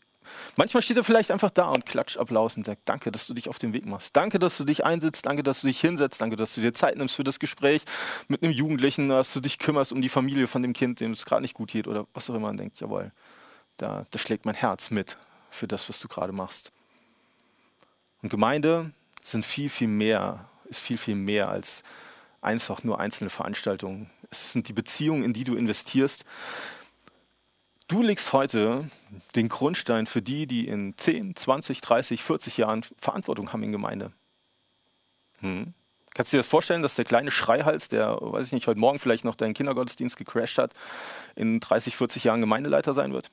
[0.57, 3.49] manchmal steht er vielleicht einfach da und klatscht Applaus und sagt, danke, dass du dich
[3.49, 4.17] auf den Weg machst.
[4.17, 5.27] Danke, dass du dich einsetzt.
[5.27, 6.21] Danke, dass du dich hinsetzt.
[6.21, 7.83] Danke, dass du dir Zeit nimmst für das Gespräch
[8.29, 11.27] mit einem Jugendlichen, dass du dich kümmerst um die Familie von dem Kind, dem es
[11.27, 12.49] gerade nicht gut geht oder was auch immer.
[12.49, 13.13] Und denkt, jawohl,
[13.77, 15.19] da, da schlägt mein Herz mit
[15.51, 16.73] für das, was du gerade machst.
[18.23, 21.85] Und Gemeinde sind viel, viel mehr, ist viel, viel mehr als
[22.45, 24.11] einfach nur einzelne Veranstaltungen.
[24.31, 26.25] Es sind die Beziehungen, in die du investierst.
[27.89, 28.89] Du legst heute
[29.37, 34.13] den Grundstein für die, die in 10, 20, 30, 40 Jahren Verantwortung haben in Gemeinde.
[35.41, 35.75] Hm.
[36.15, 39.01] Kannst du dir das vorstellen, dass der kleine Schreihals, der, weiß ich nicht, heute Morgen
[39.01, 40.73] vielleicht noch deinen Kindergottesdienst gecrashed hat,
[41.35, 43.31] in 30, 40 Jahren Gemeindeleiter sein wird?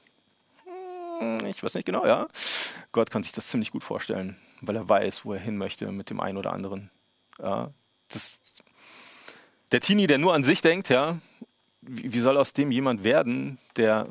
[1.20, 2.28] Hm, ich weiß nicht genau, ja.
[2.92, 6.10] Gott kann sich das ziemlich gut vorstellen, weil er weiß, wo er hin möchte mit
[6.10, 6.90] dem einen oder anderen.
[7.40, 7.72] Ja,
[8.10, 8.41] das
[9.72, 11.18] der Teenie, der nur an sich denkt, ja,
[11.82, 14.08] wie, soll aus dem jemand werden, der,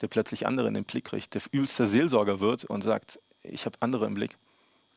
[0.00, 3.76] der plötzlich andere in den Blick kriegt, der übelster Seelsorger wird und sagt, ich habe
[3.80, 4.36] andere im Blick.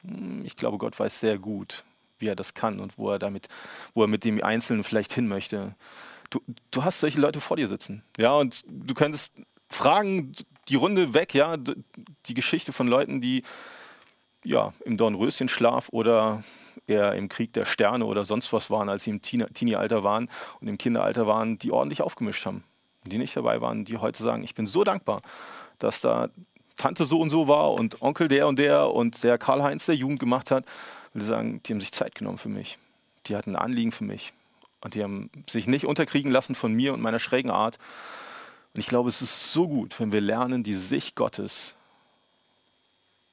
[0.02, 1.84] Hm, ich glaube, Gott weiß sehr gut,
[2.20, 3.48] wie er das kann und wo er damit,
[3.94, 5.76] wo er mit dem Einzelnen vielleicht hin möchte.
[6.30, 6.42] Du,
[6.72, 9.32] du hast solche Leute vor dir sitzen, ja, und du könntest
[9.70, 10.34] fragen,
[10.70, 13.44] die Runde weg, ja, die Geschichte von Leuten, die
[14.44, 16.44] ja, im Dornröschenschlaf oder
[16.88, 20.68] eher im Krieg der Sterne oder sonst was waren, als sie im Teenie-Alter waren und
[20.68, 22.64] im Kinderalter waren, die ordentlich aufgemischt haben.
[23.06, 25.22] Die nicht dabei waren, die heute sagen, ich bin so dankbar,
[25.80, 26.30] dass da
[26.78, 30.20] Tante so und so war und Onkel der und der und der Karl-Heinz der Jugend
[30.20, 30.66] gemacht hat.
[31.10, 32.78] Ich will sagen, die haben sich Zeit genommen für mich.
[33.28, 34.34] Die hatten ein Anliegen für mich.
[34.82, 37.78] Und die haben sich nicht unterkriegen lassen von mir und meiner schrägen Art.
[38.74, 41.76] Und ich glaube, es ist so gut, wenn wir lernen, die Sicht Gottes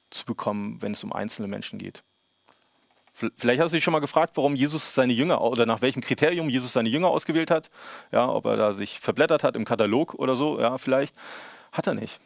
[0.09, 2.03] zu bekommen, wenn es um einzelne Menschen geht.
[3.13, 6.49] Vielleicht hast du dich schon mal gefragt, warum Jesus seine Jünger oder nach welchem Kriterium
[6.49, 7.69] Jesus seine Jünger ausgewählt hat.
[8.11, 11.15] Ja, ob er da sich verblättert hat im Katalog oder so, ja, vielleicht.
[11.71, 12.19] Hat er nicht.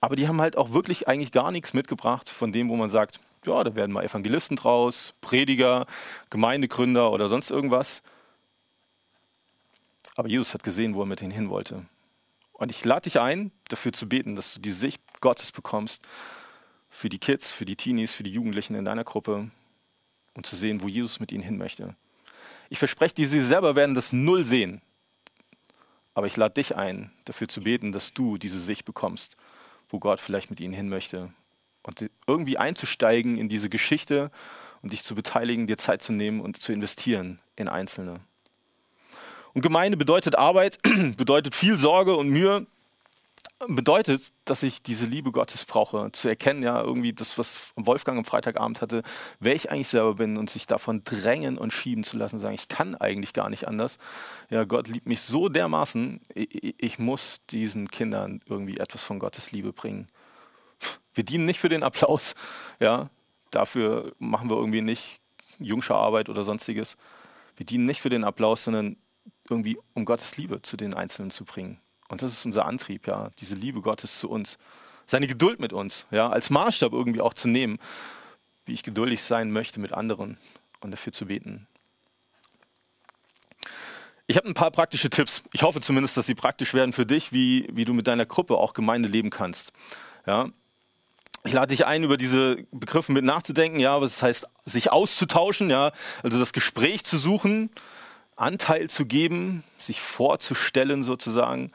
[0.00, 3.20] Aber die haben halt auch wirklich eigentlich gar nichts mitgebracht von dem, wo man sagt,
[3.44, 5.86] ja, da werden mal Evangelisten draus, Prediger,
[6.30, 8.02] Gemeindegründer oder sonst irgendwas.
[10.16, 11.86] Aber Jesus hat gesehen, wo er mit ihnen hin wollte.
[12.52, 16.06] Und ich lade dich ein, dafür zu beten, dass du die Sicht Gottes bekommst
[16.88, 19.50] für die Kids, für die Teenies, für die Jugendlichen in deiner Gruppe
[20.34, 21.94] und zu sehen, wo Jesus mit ihnen hin möchte.
[22.68, 24.80] Ich verspreche dir, sie selber werden das null sehen.
[26.14, 29.36] Aber ich lade dich ein, dafür zu beten, dass du diese Sicht bekommst,
[29.88, 31.32] wo Gott vielleicht mit ihnen hin möchte.
[31.82, 34.30] Und irgendwie einzusteigen in diese Geschichte
[34.82, 38.20] und dich zu beteiligen, dir Zeit zu nehmen und zu investieren in Einzelne.
[39.52, 40.78] Und Gemeinde bedeutet Arbeit,
[41.16, 42.66] bedeutet viel Sorge und Mühe,
[43.68, 48.24] bedeutet, dass ich diese Liebe Gottes brauche, zu erkennen, ja, irgendwie das, was Wolfgang am
[48.24, 49.02] Freitagabend hatte,
[49.38, 52.68] wer ich eigentlich selber bin und sich davon drängen und schieben zu lassen, sagen, ich
[52.68, 53.98] kann eigentlich gar nicht anders.
[54.48, 59.52] Ja, Gott liebt mich so dermaßen, ich, ich muss diesen Kindern irgendwie etwas von Gottes
[59.52, 60.06] Liebe bringen.
[61.14, 62.34] Wir dienen nicht für den Applaus,
[62.78, 63.10] ja,
[63.50, 65.20] dafür machen wir irgendwie nicht
[65.58, 66.96] Jungschararbeit oder sonstiges.
[67.56, 68.96] Wir dienen nicht für den Applaus, sondern
[69.50, 71.78] irgendwie um Gottes Liebe zu den Einzelnen zu bringen.
[72.10, 74.58] Und das ist unser Antrieb, ja, diese Liebe Gottes zu uns.
[75.06, 77.78] Seine Geduld mit uns, ja, als Maßstab irgendwie auch zu nehmen,
[78.66, 80.36] wie ich geduldig sein möchte mit anderen
[80.80, 81.66] und dafür zu beten.
[84.26, 85.42] Ich habe ein paar praktische Tipps.
[85.52, 88.56] Ich hoffe zumindest, dass sie praktisch werden für dich, wie, wie du mit deiner Gruppe
[88.56, 89.72] auch Gemeinde leben kannst.
[90.26, 90.50] Ja.
[91.44, 95.92] Ich lade dich ein, über diese Begriffe mit nachzudenken, ja, was heißt, sich auszutauschen, ja,
[96.22, 97.70] also das Gespräch zu suchen,
[98.36, 101.72] Anteil zu geben, sich vorzustellen sozusagen,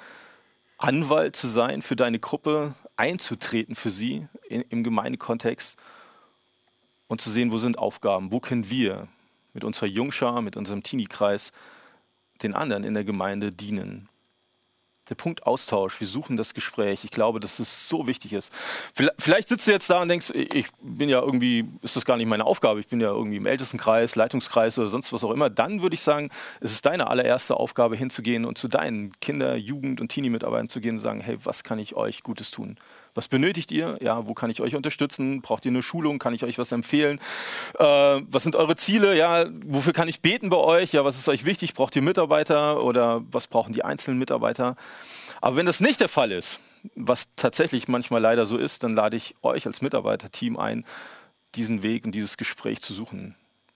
[0.77, 5.77] Anwalt zu sein für deine Gruppe, einzutreten für sie in, im Gemeindekontext
[7.07, 9.07] und zu sehen, wo sind Aufgaben, wo können wir
[9.53, 11.51] mit unserer Jungschar, mit unserem Teenie-Kreis
[12.43, 14.09] den anderen in der Gemeinde dienen
[15.09, 15.99] der Punkt Austausch.
[15.99, 17.03] Wir suchen das Gespräch.
[17.03, 18.51] Ich glaube, dass es so wichtig ist.
[19.17, 22.27] Vielleicht sitzt du jetzt da und denkst, ich bin ja irgendwie, ist das gar nicht
[22.27, 22.79] meine Aufgabe.
[22.79, 25.49] Ich bin ja irgendwie im Ältestenkreis, Leitungskreis oder sonst was auch immer.
[25.49, 30.01] Dann würde ich sagen, es ist deine allererste Aufgabe, hinzugehen und zu deinen Kinder-, Jugend-
[30.01, 32.77] und Teenie-Mitarbeitern zu gehen und sagen, hey, was kann ich euch Gutes tun?
[33.15, 33.97] Was benötigt ihr?
[34.01, 35.41] Ja, wo kann ich euch unterstützen?
[35.41, 36.19] Braucht ihr eine Schulung?
[36.19, 37.19] Kann ich euch was empfehlen?
[37.79, 39.17] Äh, was sind eure Ziele?
[39.17, 40.91] Ja, wofür kann ich beten bei euch?
[40.91, 41.73] Ja, was ist euch wichtig?
[41.73, 44.75] Braucht ihr Mitarbeiter oder was brauchen die einzelnen Mitarbeiter?
[45.39, 46.59] Aber wenn das nicht der Fall ist,
[46.95, 50.83] was tatsächlich manchmal leider so ist, dann lade ich euch als Mitarbeiterteam ein,
[51.55, 53.35] diesen Weg und dieses Gespräch zu suchen.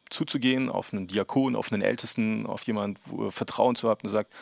[0.10, 4.10] Zuzugehen auf einen Diakon, auf einen Ältesten, auf jemanden, wo ihr Vertrauen zu habt und
[4.10, 4.34] sagt,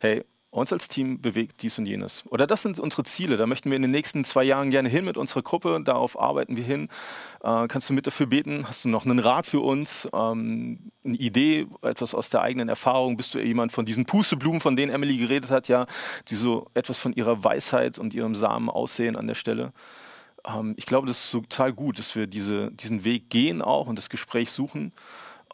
[0.00, 2.24] hey, uns als Team bewegt dies und jenes.
[2.28, 3.36] Oder das sind unsere Ziele.
[3.36, 5.80] Da möchten wir in den nächsten zwei Jahren gerne hin mit unserer Gruppe.
[5.84, 6.88] Darauf arbeiten wir hin.
[7.42, 8.66] Äh, kannst du mit dafür beten?
[8.66, 10.08] Hast du noch einen Rat für uns?
[10.12, 13.16] Ähm, eine Idee, etwas aus der eigenen Erfahrung?
[13.16, 15.86] Bist du jemand von diesen Pusteblumen, von denen Emily geredet hat, ja,
[16.28, 19.72] die so etwas von ihrer Weisheit und ihrem Samen aussehen an der Stelle?
[20.44, 23.96] Ähm, ich glaube, das ist total gut, dass wir diese, diesen Weg gehen auch und
[23.96, 24.92] das Gespräch suchen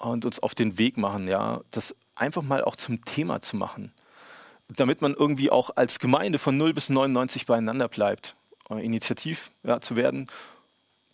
[0.01, 3.93] und uns auf den Weg machen, ja, das einfach mal auch zum Thema zu machen
[4.68, 8.37] damit man irgendwie auch als Gemeinde von 0 bis 99 beieinander bleibt,
[8.70, 10.26] äh, initiativ ja, zu werden.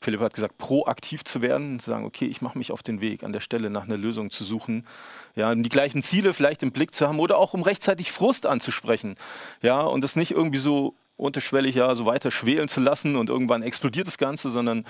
[0.00, 3.22] Philipp hat gesagt, proaktiv zu werden, zu sagen, okay, ich mache mich auf den Weg,
[3.22, 4.84] an der Stelle nach einer Lösung zu suchen,
[5.36, 9.16] ja, die gleichen Ziele vielleicht im Blick zu haben oder auch um rechtzeitig Frust anzusprechen,
[9.60, 13.62] ja, und das nicht irgendwie so unterschwellig ja so weiter schwelen zu lassen und irgendwann
[13.62, 14.84] explodiert das Ganze, sondern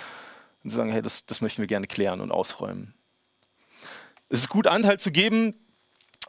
[0.62, 2.94] zu sagen, hey, das, das möchten wir gerne klären und ausräumen.
[4.28, 5.54] Es ist gut, Anteil zu geben,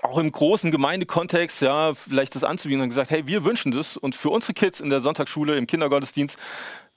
[0.04, 4.16] auch im großen Gemeindekontext, ja, vielleicht das anzubieten und gesagt, hey, wir wünschen das und
[4.16, 6.38] für unsere Kids in der Sonntagsschule, im Kindergottesdienst,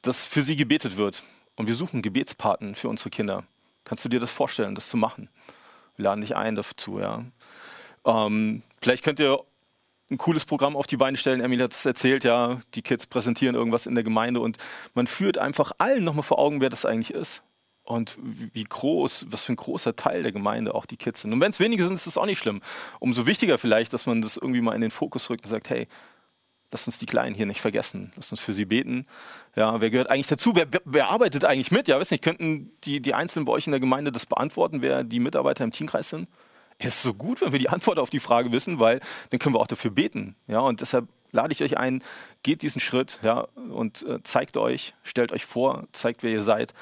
[0.03, 1.23] dass für sie gebetet wird.
[1.55, 3.45] Und wir suchen Gebetspaten für unsere Kinder.
[3.85, 5.31] Kannst du dir das vorstellen, das zu machen?
[5.97, 7.25] Wir laden dich ein dazu, ja.
[8.05, 9.41] Ähm, vielleicht könnt ihr
[10.11, 11.41] ein cooles Programm auf die Beine stellen.
[11.41, 14.59] Emily hat es erzählt, ja, die Kids präsentieren irgendwas in der Gemeinde und
[14.95, 17.43] man führt einfach allen nochmal vor Augen, wer das eigentlich ist
[17.87, 21.33] und wie groß, was für ein großer Teil der Gemeinde auch die Kids sind.
[21.33, 22.61] Und wenn es wenige sind, ist das auch nicht schlimm.
[23.01, 25.89] Umso wichtiger vielleicht, dass man das irgendwie mal in den Fokus rückt und sagt, hey,
[26.71, 29.07] lasst uns die Kleinen hier nicht vergessen, lasst uns für sie beten.
[29.55, 30.53] Ja, wer gehört eigentlich dazu?
[30.55, 31.89] Wer, wer arbeitet eigentlich mit?
[31.89, 35.05] Ja, weiß nicht, könnten die, die Einzelnen bei euch in der Gemeinde das beantworten, wer
[35.05, 36.29] die Mitarbeiter im Teamkreis sind?
[36.79, 39.55] Es ist so gut, wenn wir die Antwort auf die Frage wissen, weil dann können
[39.55, 40.37] wir auch dafür beten.
[40.47, 42.03] Ja, und deshalb lade ich euch ein,
[42.43, 46.75] geht diesen Schritt ja, und äh, zeigt euch, stellt euch vor, zeigt, wer ihr seid.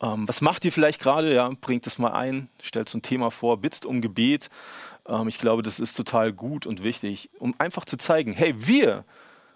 [0.00, 1.34] Ähm, was macht ihr vielleicht gerade?
[1.34, 4.48] Ja, bringt es mal ein, stellt so ein Thema vor, bittet um Gebet.
[5.06, 9.04] Ähm, ich glaube, das ist total gut und wichtig, um einfach zu zeigen, hey, wir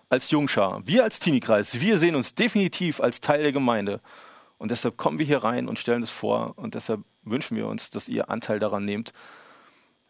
[0.09, 4.01] als Jungschar, wir als Teenie-Kreis, wir sehen uns definitiv als Teil der Gemeinde.
[4.57, 6.55] Und deshalb kommen wir hier rein und stellen das vor.
[6.57, 9.13] Und deshalb wünschen wir uns, dass ihr Anteil daran nehmt.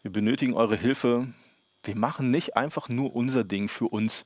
[0.01, 1.27] Wir benötigen eure Hilfe.
[1.83, 4.25] Wir machen nicht einfach nur unser Ding für uns,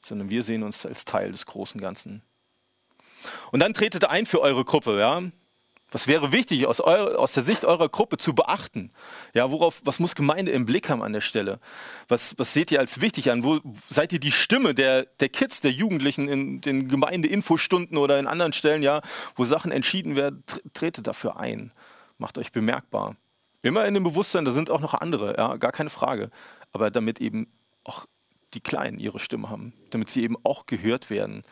[0.00, 2.22] sondern wir sehen uns als Teil des großen Ganzen.
[3.50, 4.98] Und dann tretet ein für eure Gruppe.
[4.98, 5.22] Ja?
[5.94, 8.90] Was wäre wichtig aus, euer, aus, der Sicht eurer Gruppe zu beachten?
[9.32, 11.60] Ja, worauf, was muss Gemeinde im Blick haben an der Stelle?
[12.08, 13.44] Was, was seht ihr als wichtig an?
[13.44, 18.26] Wo seid ihr die Stimme der, der Kids, der Jugendlichen in den Gemeindeinfostunden oder in
[18.26, 19.02] anderen Stellen, ja,
[19.36, 20.42] wo Sachen entschieden werden?
[20.72, 21.70] Tretet dafür ein.
[22.18, 23.14] Macht euch bemerkbar.
[23.62, 26.30] Immer in dem Bewusstsein, da sind auch noch andere, ja, gar keine Frage.
[26.72, 27.46] Aber damit eben
[27.84, 28.06] auch
[28.54, 31.44] die Kleinen ihre Stimme haben, damit sie eben auch gehört werden.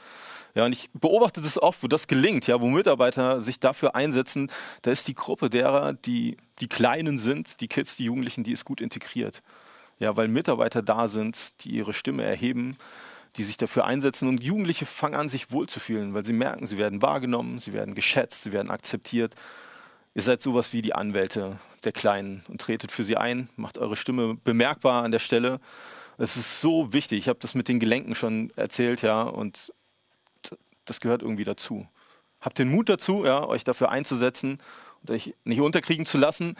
[0.54, 4.50] Ja, und ich beobachte das oft, wo das gelingt, ja, wo Mitarbeiter sich dafür einsetzen,
[4.82, 8.64] da ist die Gruppe derer, die die Kleinen sind, die Kids, die Jugendlichen, die ist
[8.64, 9.42] gut integriert.
[9.98, 12.76] Ja, weil Mitarbeiter da sind, die ihre Stimme erheben,
[13.36, 17.00] die sich dafür einsetzen und Jugendliche fangen an, sich wohlzufühlen, weil sie merken, sie werden
[17.00, 19.34] wahrgenommen, sie werden geschätzt, sie werden akzeptiert.
[20.14, 23.96] Ihr seid sowas wie die Anwälte der Kleinen und tretet für sie ein, macht eure
[23.96, 25.60] Stimme bemerkbar an der Stelle.
[26.18, 27.20] Es ist so wichtig.
[27.20, 29.72] Ich habe das mit den Gelenken schon erzählt, ja, und
[30.84, 31.86] das gehört irgendwie dazu.
[32.40, 34.58] Habt den Mut dazu, ja, euch dafür einzusetzen
[35.00, 36.56] und euch nicht unterkriegen zu lassen.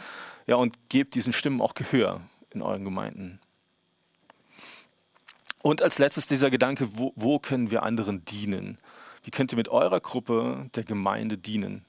[0.46, 3.40] Ja, und gebt diesen Stimmen auch Gehör in euren Gemeinden.
[5.62, 8.78] Und als letztes dieser Gedanke, wo, wo können wir anderen dienen?
[9.22, 11.84] Wie könnt ihr mit eurer Gruppe der Gemeinde dienen?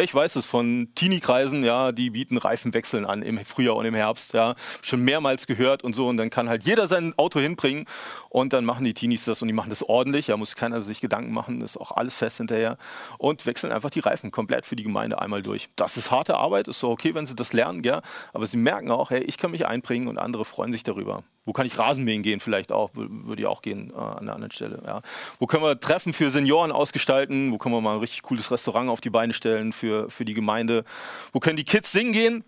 [0.00, 4.32] Ich weiß es von Teenie-Kreisen, ja, die bieten Reifenwechseln an im Frühjahr und im Herbst,
[4.32, 6.06] ja, schon mehrmals gehört und so.
[6.06, 7.84] Und dann kann halt jeder sein Auto hinbringen
[8.28, 10.26] und dann machen die Teenies das und die machen das ordentlich.
[10.26, 12.78] Da muss keiner sich Gedanken machen, ist auch alles fest hinterher
[13.18, 15.68] und wechseln einfach die Reifen komplett für die Gemeinde einmal durch.
[15.74, 18.00] Das ist harte Arbeit, ist so okay, wenn sie das lernen, ja,
[18.32, 21.24] aber sie merken auch, hey, ich kann mich einbringen und andere freuen sich darüber.
[21.48, 22.90] Wo kann ich Rasenmähen gehen vielleicht auch?
[22.92, 24.82] Würde ja auch gehen äh, an einer anderen Stelle.
[24.84, 25.00] Ja.
[25.38, 27.52] Wo können wir Treffen für Senioren ausgestalten?
[27.52, 30.34] Wo können wir mal ein richtig cooles Restaurant auf die Beine stellen für, für die
[30.34, 30.84] Gemeinde?
[31.32, 32.44] Wo können die Kids singen gehen?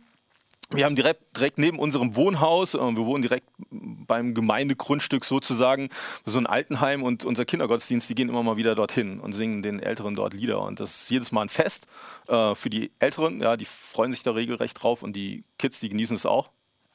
[0.73, 5.89] wir haben direkt, direkt neben unserem Wohnhaus, äh, wir wohnen direkt beim Gemeindegrundstück sozusagen,
[6.27, 9.81] so ein Altenheim und unser Kindergottesdienst, die gehen immer mal wieder dorthin und singen den
[9.81, 10.63] Älteren dort Lieder.
[10.63, 11.87] Und das ist jedes Mal ein Fest
[12.29, 15.89] äh, für die Älteren, ja, die freuen sich da regelrecht drauf und die Kids, die
[15.89, 16.51] genießen es auch.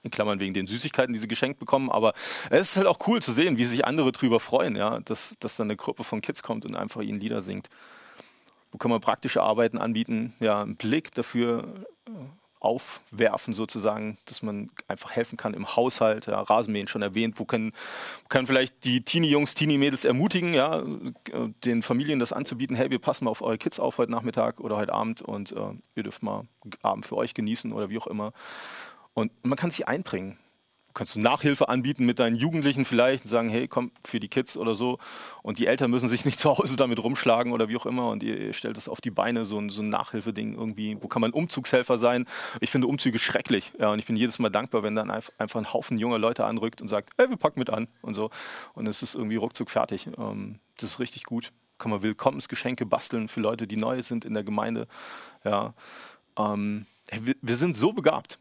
[0.05, 1.89] In Klammern wegen den Süßigkeiten, die sie geschenkt bekommen.
[1.89, 2.13] Aber
[2.51, 5.57] es ist halt auch cool zu sehen, wie sich andere drüber freuen, ja, dass, dass
[5.57, 7.69] dann eine Gruppe von Kids kommt und einfach ihnen Lieder singt.
[8.71, 10.35] Wo kann man praktische Arbeiten anbieten?
[10.39, 12.11] Ja, einen Blick dafür äh,
[12.65, 17.73] aufwerfen sozusagen, dass man einfach helfen kann im Haushalt, ja, Rasenmähen schon erwähnt, wo können,
[18.27, 20.83] können vielleicht die Teenie-Jungs, Teenie-Mädels ermutigen, ja,
[21.63, 24.77] den Familien das anzubieten, hey, wir passen mal auf eure Kids auf heute Nachmittag oder
[24.77, 26.47] heute Abend und äh, ihr dürft mal
[26.81, 28.33] Abend für euch genießen oder wie auch immer.
[29.15, 30.38] Und man kann sich einbringen
[30.95, 34.58] kannst du Nachhilfe anbieten mit deinen Jugendlichen vielleicht und sagen, hey, komm, für die Kids
[34.58, 34.97] oder so.
[35.43, 38.10] Und die Eltern müssen sich nicht zu Hause damit rumschlagen oder wie auch immer.
[38.10, 40.97] Und ihr, ihr stellt das auf die Beine, so ein, so ein Nachhilfeding irgendwie.
[40.99, 42.25] Wo kann man Umzugshelfer sein?
[42.62, 43.73] Ich finde Umzüge schrecklich.
[43.78, 46.82] Ja, und ich bin jedes Mal dankbar, wenn dann einfach ein Haufen junger Leute anrückt
[46.82, 48.32] und sagt, hey, wir packen mit an und so.
[48.73, 50.08] Und es ist irgendwie ruckzuck fertig.
[50.17, 51.51] Ähm, das ist richtig gut.
[51.78, 54.88] Kann man Willkommensgeschenke basteln für Leute, die neu sind in der Gemeinde.
[55.43, 55.73] Ja.
[56.38, 58.39] Ähm, wir, wir sind so begabt.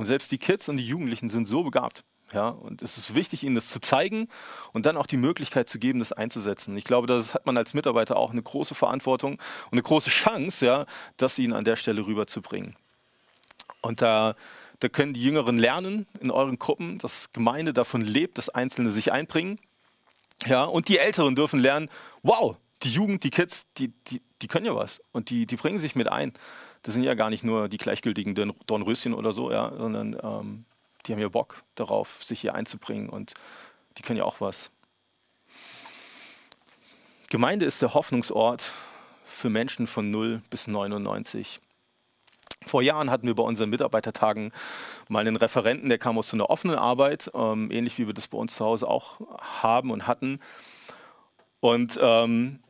[0.00, 2.04] Und selbst die Kids und die Jugendlichen sind so begabt.
[2.32, 4.28] Ja, und es ist wichtig, ihnen das zu zeigen
[4.72, 6.74] und dann auch die Möglichkeit zu geben, das einzusetzen.
[6.78, 10.64] Ich glaube, das hat man als Mitarbeiter auch eine große Verantwortung und eine große Chance,
[10.64, 10.86] ja,
[11.18, 12.76] das ihnen an der Stelle rüberzubringen.
[13.82, 14.36] Und da,
[14.78, 19.12] da können die Jüngeren lernen in euren Gruppen, dass Gemeinde davon lebt, dass Einzelne sich
[19.12, 19.58] einbringen.
[20.46, 21.90] Ja, und die Älteren dürfen lernen,
[22.22, 25.78] wow, die Jugend, die Kids, die, die, die können ja was und die, die bringen
[25.78, 26.32] sich mit ein
[26.82, 28.34] das sind ja gar nicht nur die gleichgültigen
[28.66, 30.64] Dornröschen oder so, ja, sondern ähm,
[31.06, 33.34] die haben ja Bock darauf, sich hier einzubringen und
[33.98, 34.70] die können ja auch was.
[37.28, 38.72] Gemeinde ist der Hoffnungsort
[39.26, 41.60] für Menschen von 0 bis 99.
[42.66, 44.52] Vor Jahren hatten wir bei unseren Mitarbeitertagen
[45.08, 48.28] mal einen Referenten, der kam aus so einer offenen Arbeit, ähm, ähnlich wie wir das
[48.28, 50.40] bei uns zu Hause auch haben und hatten.
[51.60, 52.60] Und ähm,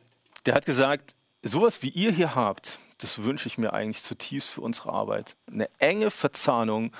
[0.45, 4.61] der hat gesagt, sowas wie ihr hier habt, das wünsche ich mir eigentlich zutiefst für
[4.61, 5.35] unsere Arbeit.
[5.51, 6.91] Eine enge Verzahnung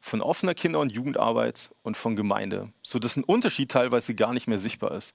[0.00, 4.58] von offener Kinder- und Jugendarbeit und von Gemeinde, sodass ein Unterschied teilweise gar nicht mehr
[4.58, 5.14] sichtbar ist.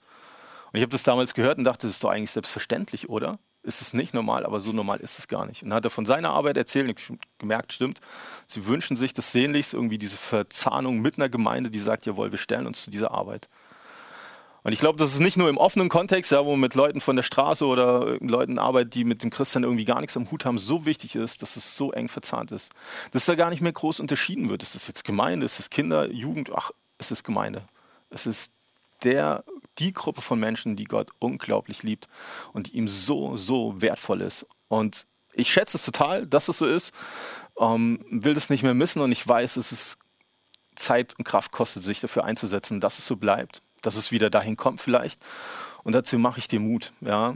[0.72, 3.40] Und ich habe das damals gehört und dachte, das ist doch eigentlich selbstverständlich, oder?
[3.64, 5.62] Ist es nicht normal, aber so normal ist es gar nicht.
[5.62, 8.00] Und dann hat er von seiner Arbeit erzählt und gemerkt, stimmt,
[8.48, 12.40] sie wünschen sich das sehnlichst irgendwie diese Verzahnung mit einer Gemeinde, die sagt, jawohl, wir
[12.40, 13.50] stellen uns zu dieser Arbeit.
[14.64, 17.02] Und ich glaube, das ist nicht nur im offenen Kontext, ja, wo man mit Leuten
[17.02, 20.46] von der Straße oder Leuten arbeitet, die mit dem Christian irgendwie gar nichts am Hut
[20.46, 22.72] haben, so wichtig ist, dass es so eng verzahnt ist.
[23.12, 24.62] Dass da gar nicht mehr groß unterschieden wird.
[24.62, 26.52] Ist das jetzt Gemeinde, ist das Kinder, Jugend?
[26.54, 27.64] Ach, es ist Gemeinde.
[28.12, 28.52] Es ist
[29.04, 29.44] der,
[29.80, 32.08] die Gruppe von Menschen, die Gott unglaublich liebt
[32.54, 34.46] und die ihm so, so wertvoll ist.
[34.68, 36.94] Und ich schätze es total, dass es so ist,
[37.60, 39.98] ähm, will das nicht mehr missen und ich weiß, es
[40.76, 44.58] Zeit und Kraft kostet, sich dafür einzusetzen, dass es so bleibt dass es wieder dahin
[44.58, 45.22] kommt vielleicht.
[45.84, 46.94] Und dazu mache ich dir Mut.
[47.02, 47.36] Ja.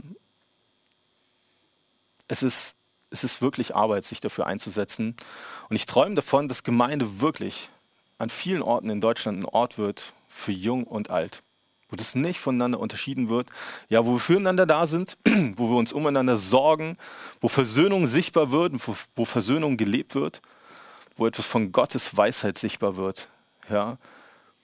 [2.28, 2.76] Es, ist,
[3.10, 5.16] es ist wirklich Arbeit, sich dafür einzusetzen.
[5.68, 7.68] Und ich träume davon, dass Gemeinde wirklich
[8.18, 11.42] an vielen Orten in Deutschland ein Ort wird für Jung und Alt.
[11.88, 13.48] Wo das nicht voneinander unterschieden wird.
[13.88, 15.18] Ja, wo wir füreinander da sind,
[15.56, 16.96] wo wir uns umeinander sorgen,
[17.40, 20.42] wo Versöhnung sichtbar wird, wo, wo Versöhnung gelebt wird,
[21.16, 23.28] wo etwas von Gottes Weisheit sichtbar wird.
[23.68, 23.98] Ja,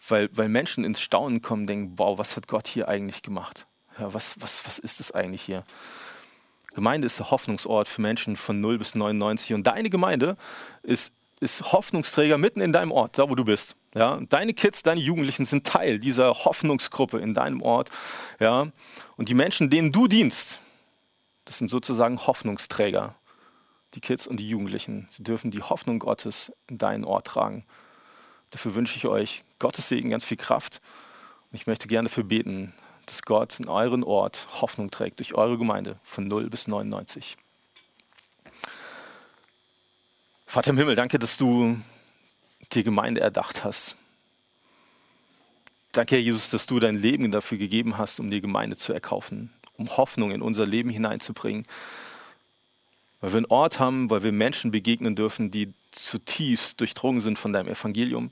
[0.08, 3.66] weil, weil Menschen ins Staunen kommen, denken, wow, was hat Gott hier eigentlich gemacht?
[3.98, 5.64] Ja, was, was, was ist das eigentlich hier?
[6.74, 10.36] Gemeinde ist der Hoffnungsort für Menschen von 0 bis 99 und deine Gemeinde
[10.82, 13.76] ist, ist Hoffnungsträger mitten in deinem Ort, da wo du bist.
[13.94, 17.90] Ja, deine Kids, deine Jugendlichen sind Teil dieser Hoffnungsgruppe in deinem Ort.
[18.40, 18.68] Ja,
[19.16, 20.58] und die Menschen, denen du dienst,
[21.44, 23.16] das sind sozusagen Hoffnungsträger.
[23.94, 25.08] Die Kids und die Jugendlichen.
[25.10, 27.66] Sie dürfen die Hoffnung Gottes in deinen Ort tragen.
[28.52, 30.80] Dafür wünsche ich euch Gottes Segen, ganz viel Kraft.
[31.50, 32.74] Und ich möchte gerne dafür beten,
[33.06, 37.36] dass Gott in euren Ort Hoffnung trägt durch eure Gemeinde von 0 bis 99.
[40.46, 41.78] Vater im Himmel, danke, dass du
[42.72, 43.96] die Gemeinde erdacht hast.
[45.92, 49.50] Danke, Herr Jesus, dass du dein Leben dafür gegeben hast, um die Gemeinde zu erkaufen,
[49.78, 51.66] um Hoffnung in unser Leben hineinzubringen.
[53.22, 57.54] Weil wir einen Ort haben, weil wir Menschen begegnen dürfen, die zutiefst durchdrungen sind von
[57.54, 58.30] deinem Evangelium,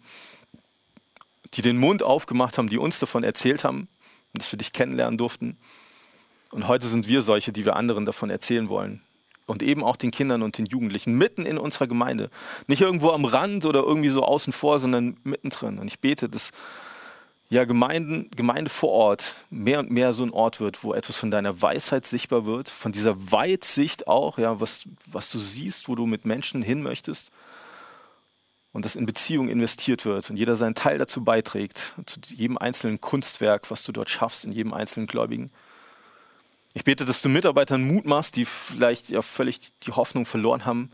[1.55, 3.89] die den Mund aufgemacht haben, die uns davon erzählt haben
[4.35, 5.57] dass wir dich kennenlernen durften.
[6.51, 9.03] Und heute sind wir solche, die wir anderen davon erzählen wollen.
[9.47, 12.31] Und eben auch den Kindern und den Jugendlichen mitten in unserer Gemeinde.
[12.69, 15.79] Nicht irgendwo am Rand oder irgendwie so außen vor, sondern mittendrin.
[15.79, 16.53] Und ich bete, dass
[17.51, 21.33] ja, Gemeinden, Gemeinde vor Ort mehr und mehr so ein Ort wird, wo etwas von
[21.33, 26.07] deiner Weisheit sichtbar wird, von dieser Weitsicht auch, ja, was, was du siehst, wo du
[26.07, 27.33] mit Menschen hin möchtest
[28.73, 33.01] und dass in Beziehungen investiert wird und jeder seinen Teil dazu beiträgt, zu jedem einzelnen
[33.01, 35.51] Kunstwerk, was du dort schaffst, in jedem einzelnen Gläubigen.
[36.73, 40.93] Ich bete, dass du Mitarbeitern Mut machst, die vielleicht ja völlig die Hoffnung verloren haben,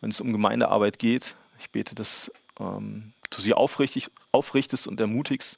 [0.00, 1.36] wenn es um Gemeindearbeit geht.
[1.60, 5.56] Ich bete, dass ähm, du sie aufrichtig, aufrichtest und ermutigst.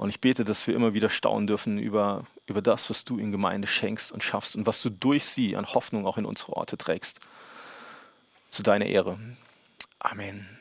[0.00, 3.32] Und ich bete, dass wir immer wieder staunen dürfen über, über das, was du in
[3.32, 6.78] Gemeinde schenkst und schaffst und was du durch sie an Hoffnung auch in unsere Orte
[6.78, 7.20] trägst.
[8.48, 9.18] Zu deiner Ehre.
[9.98, 10.59] Amen.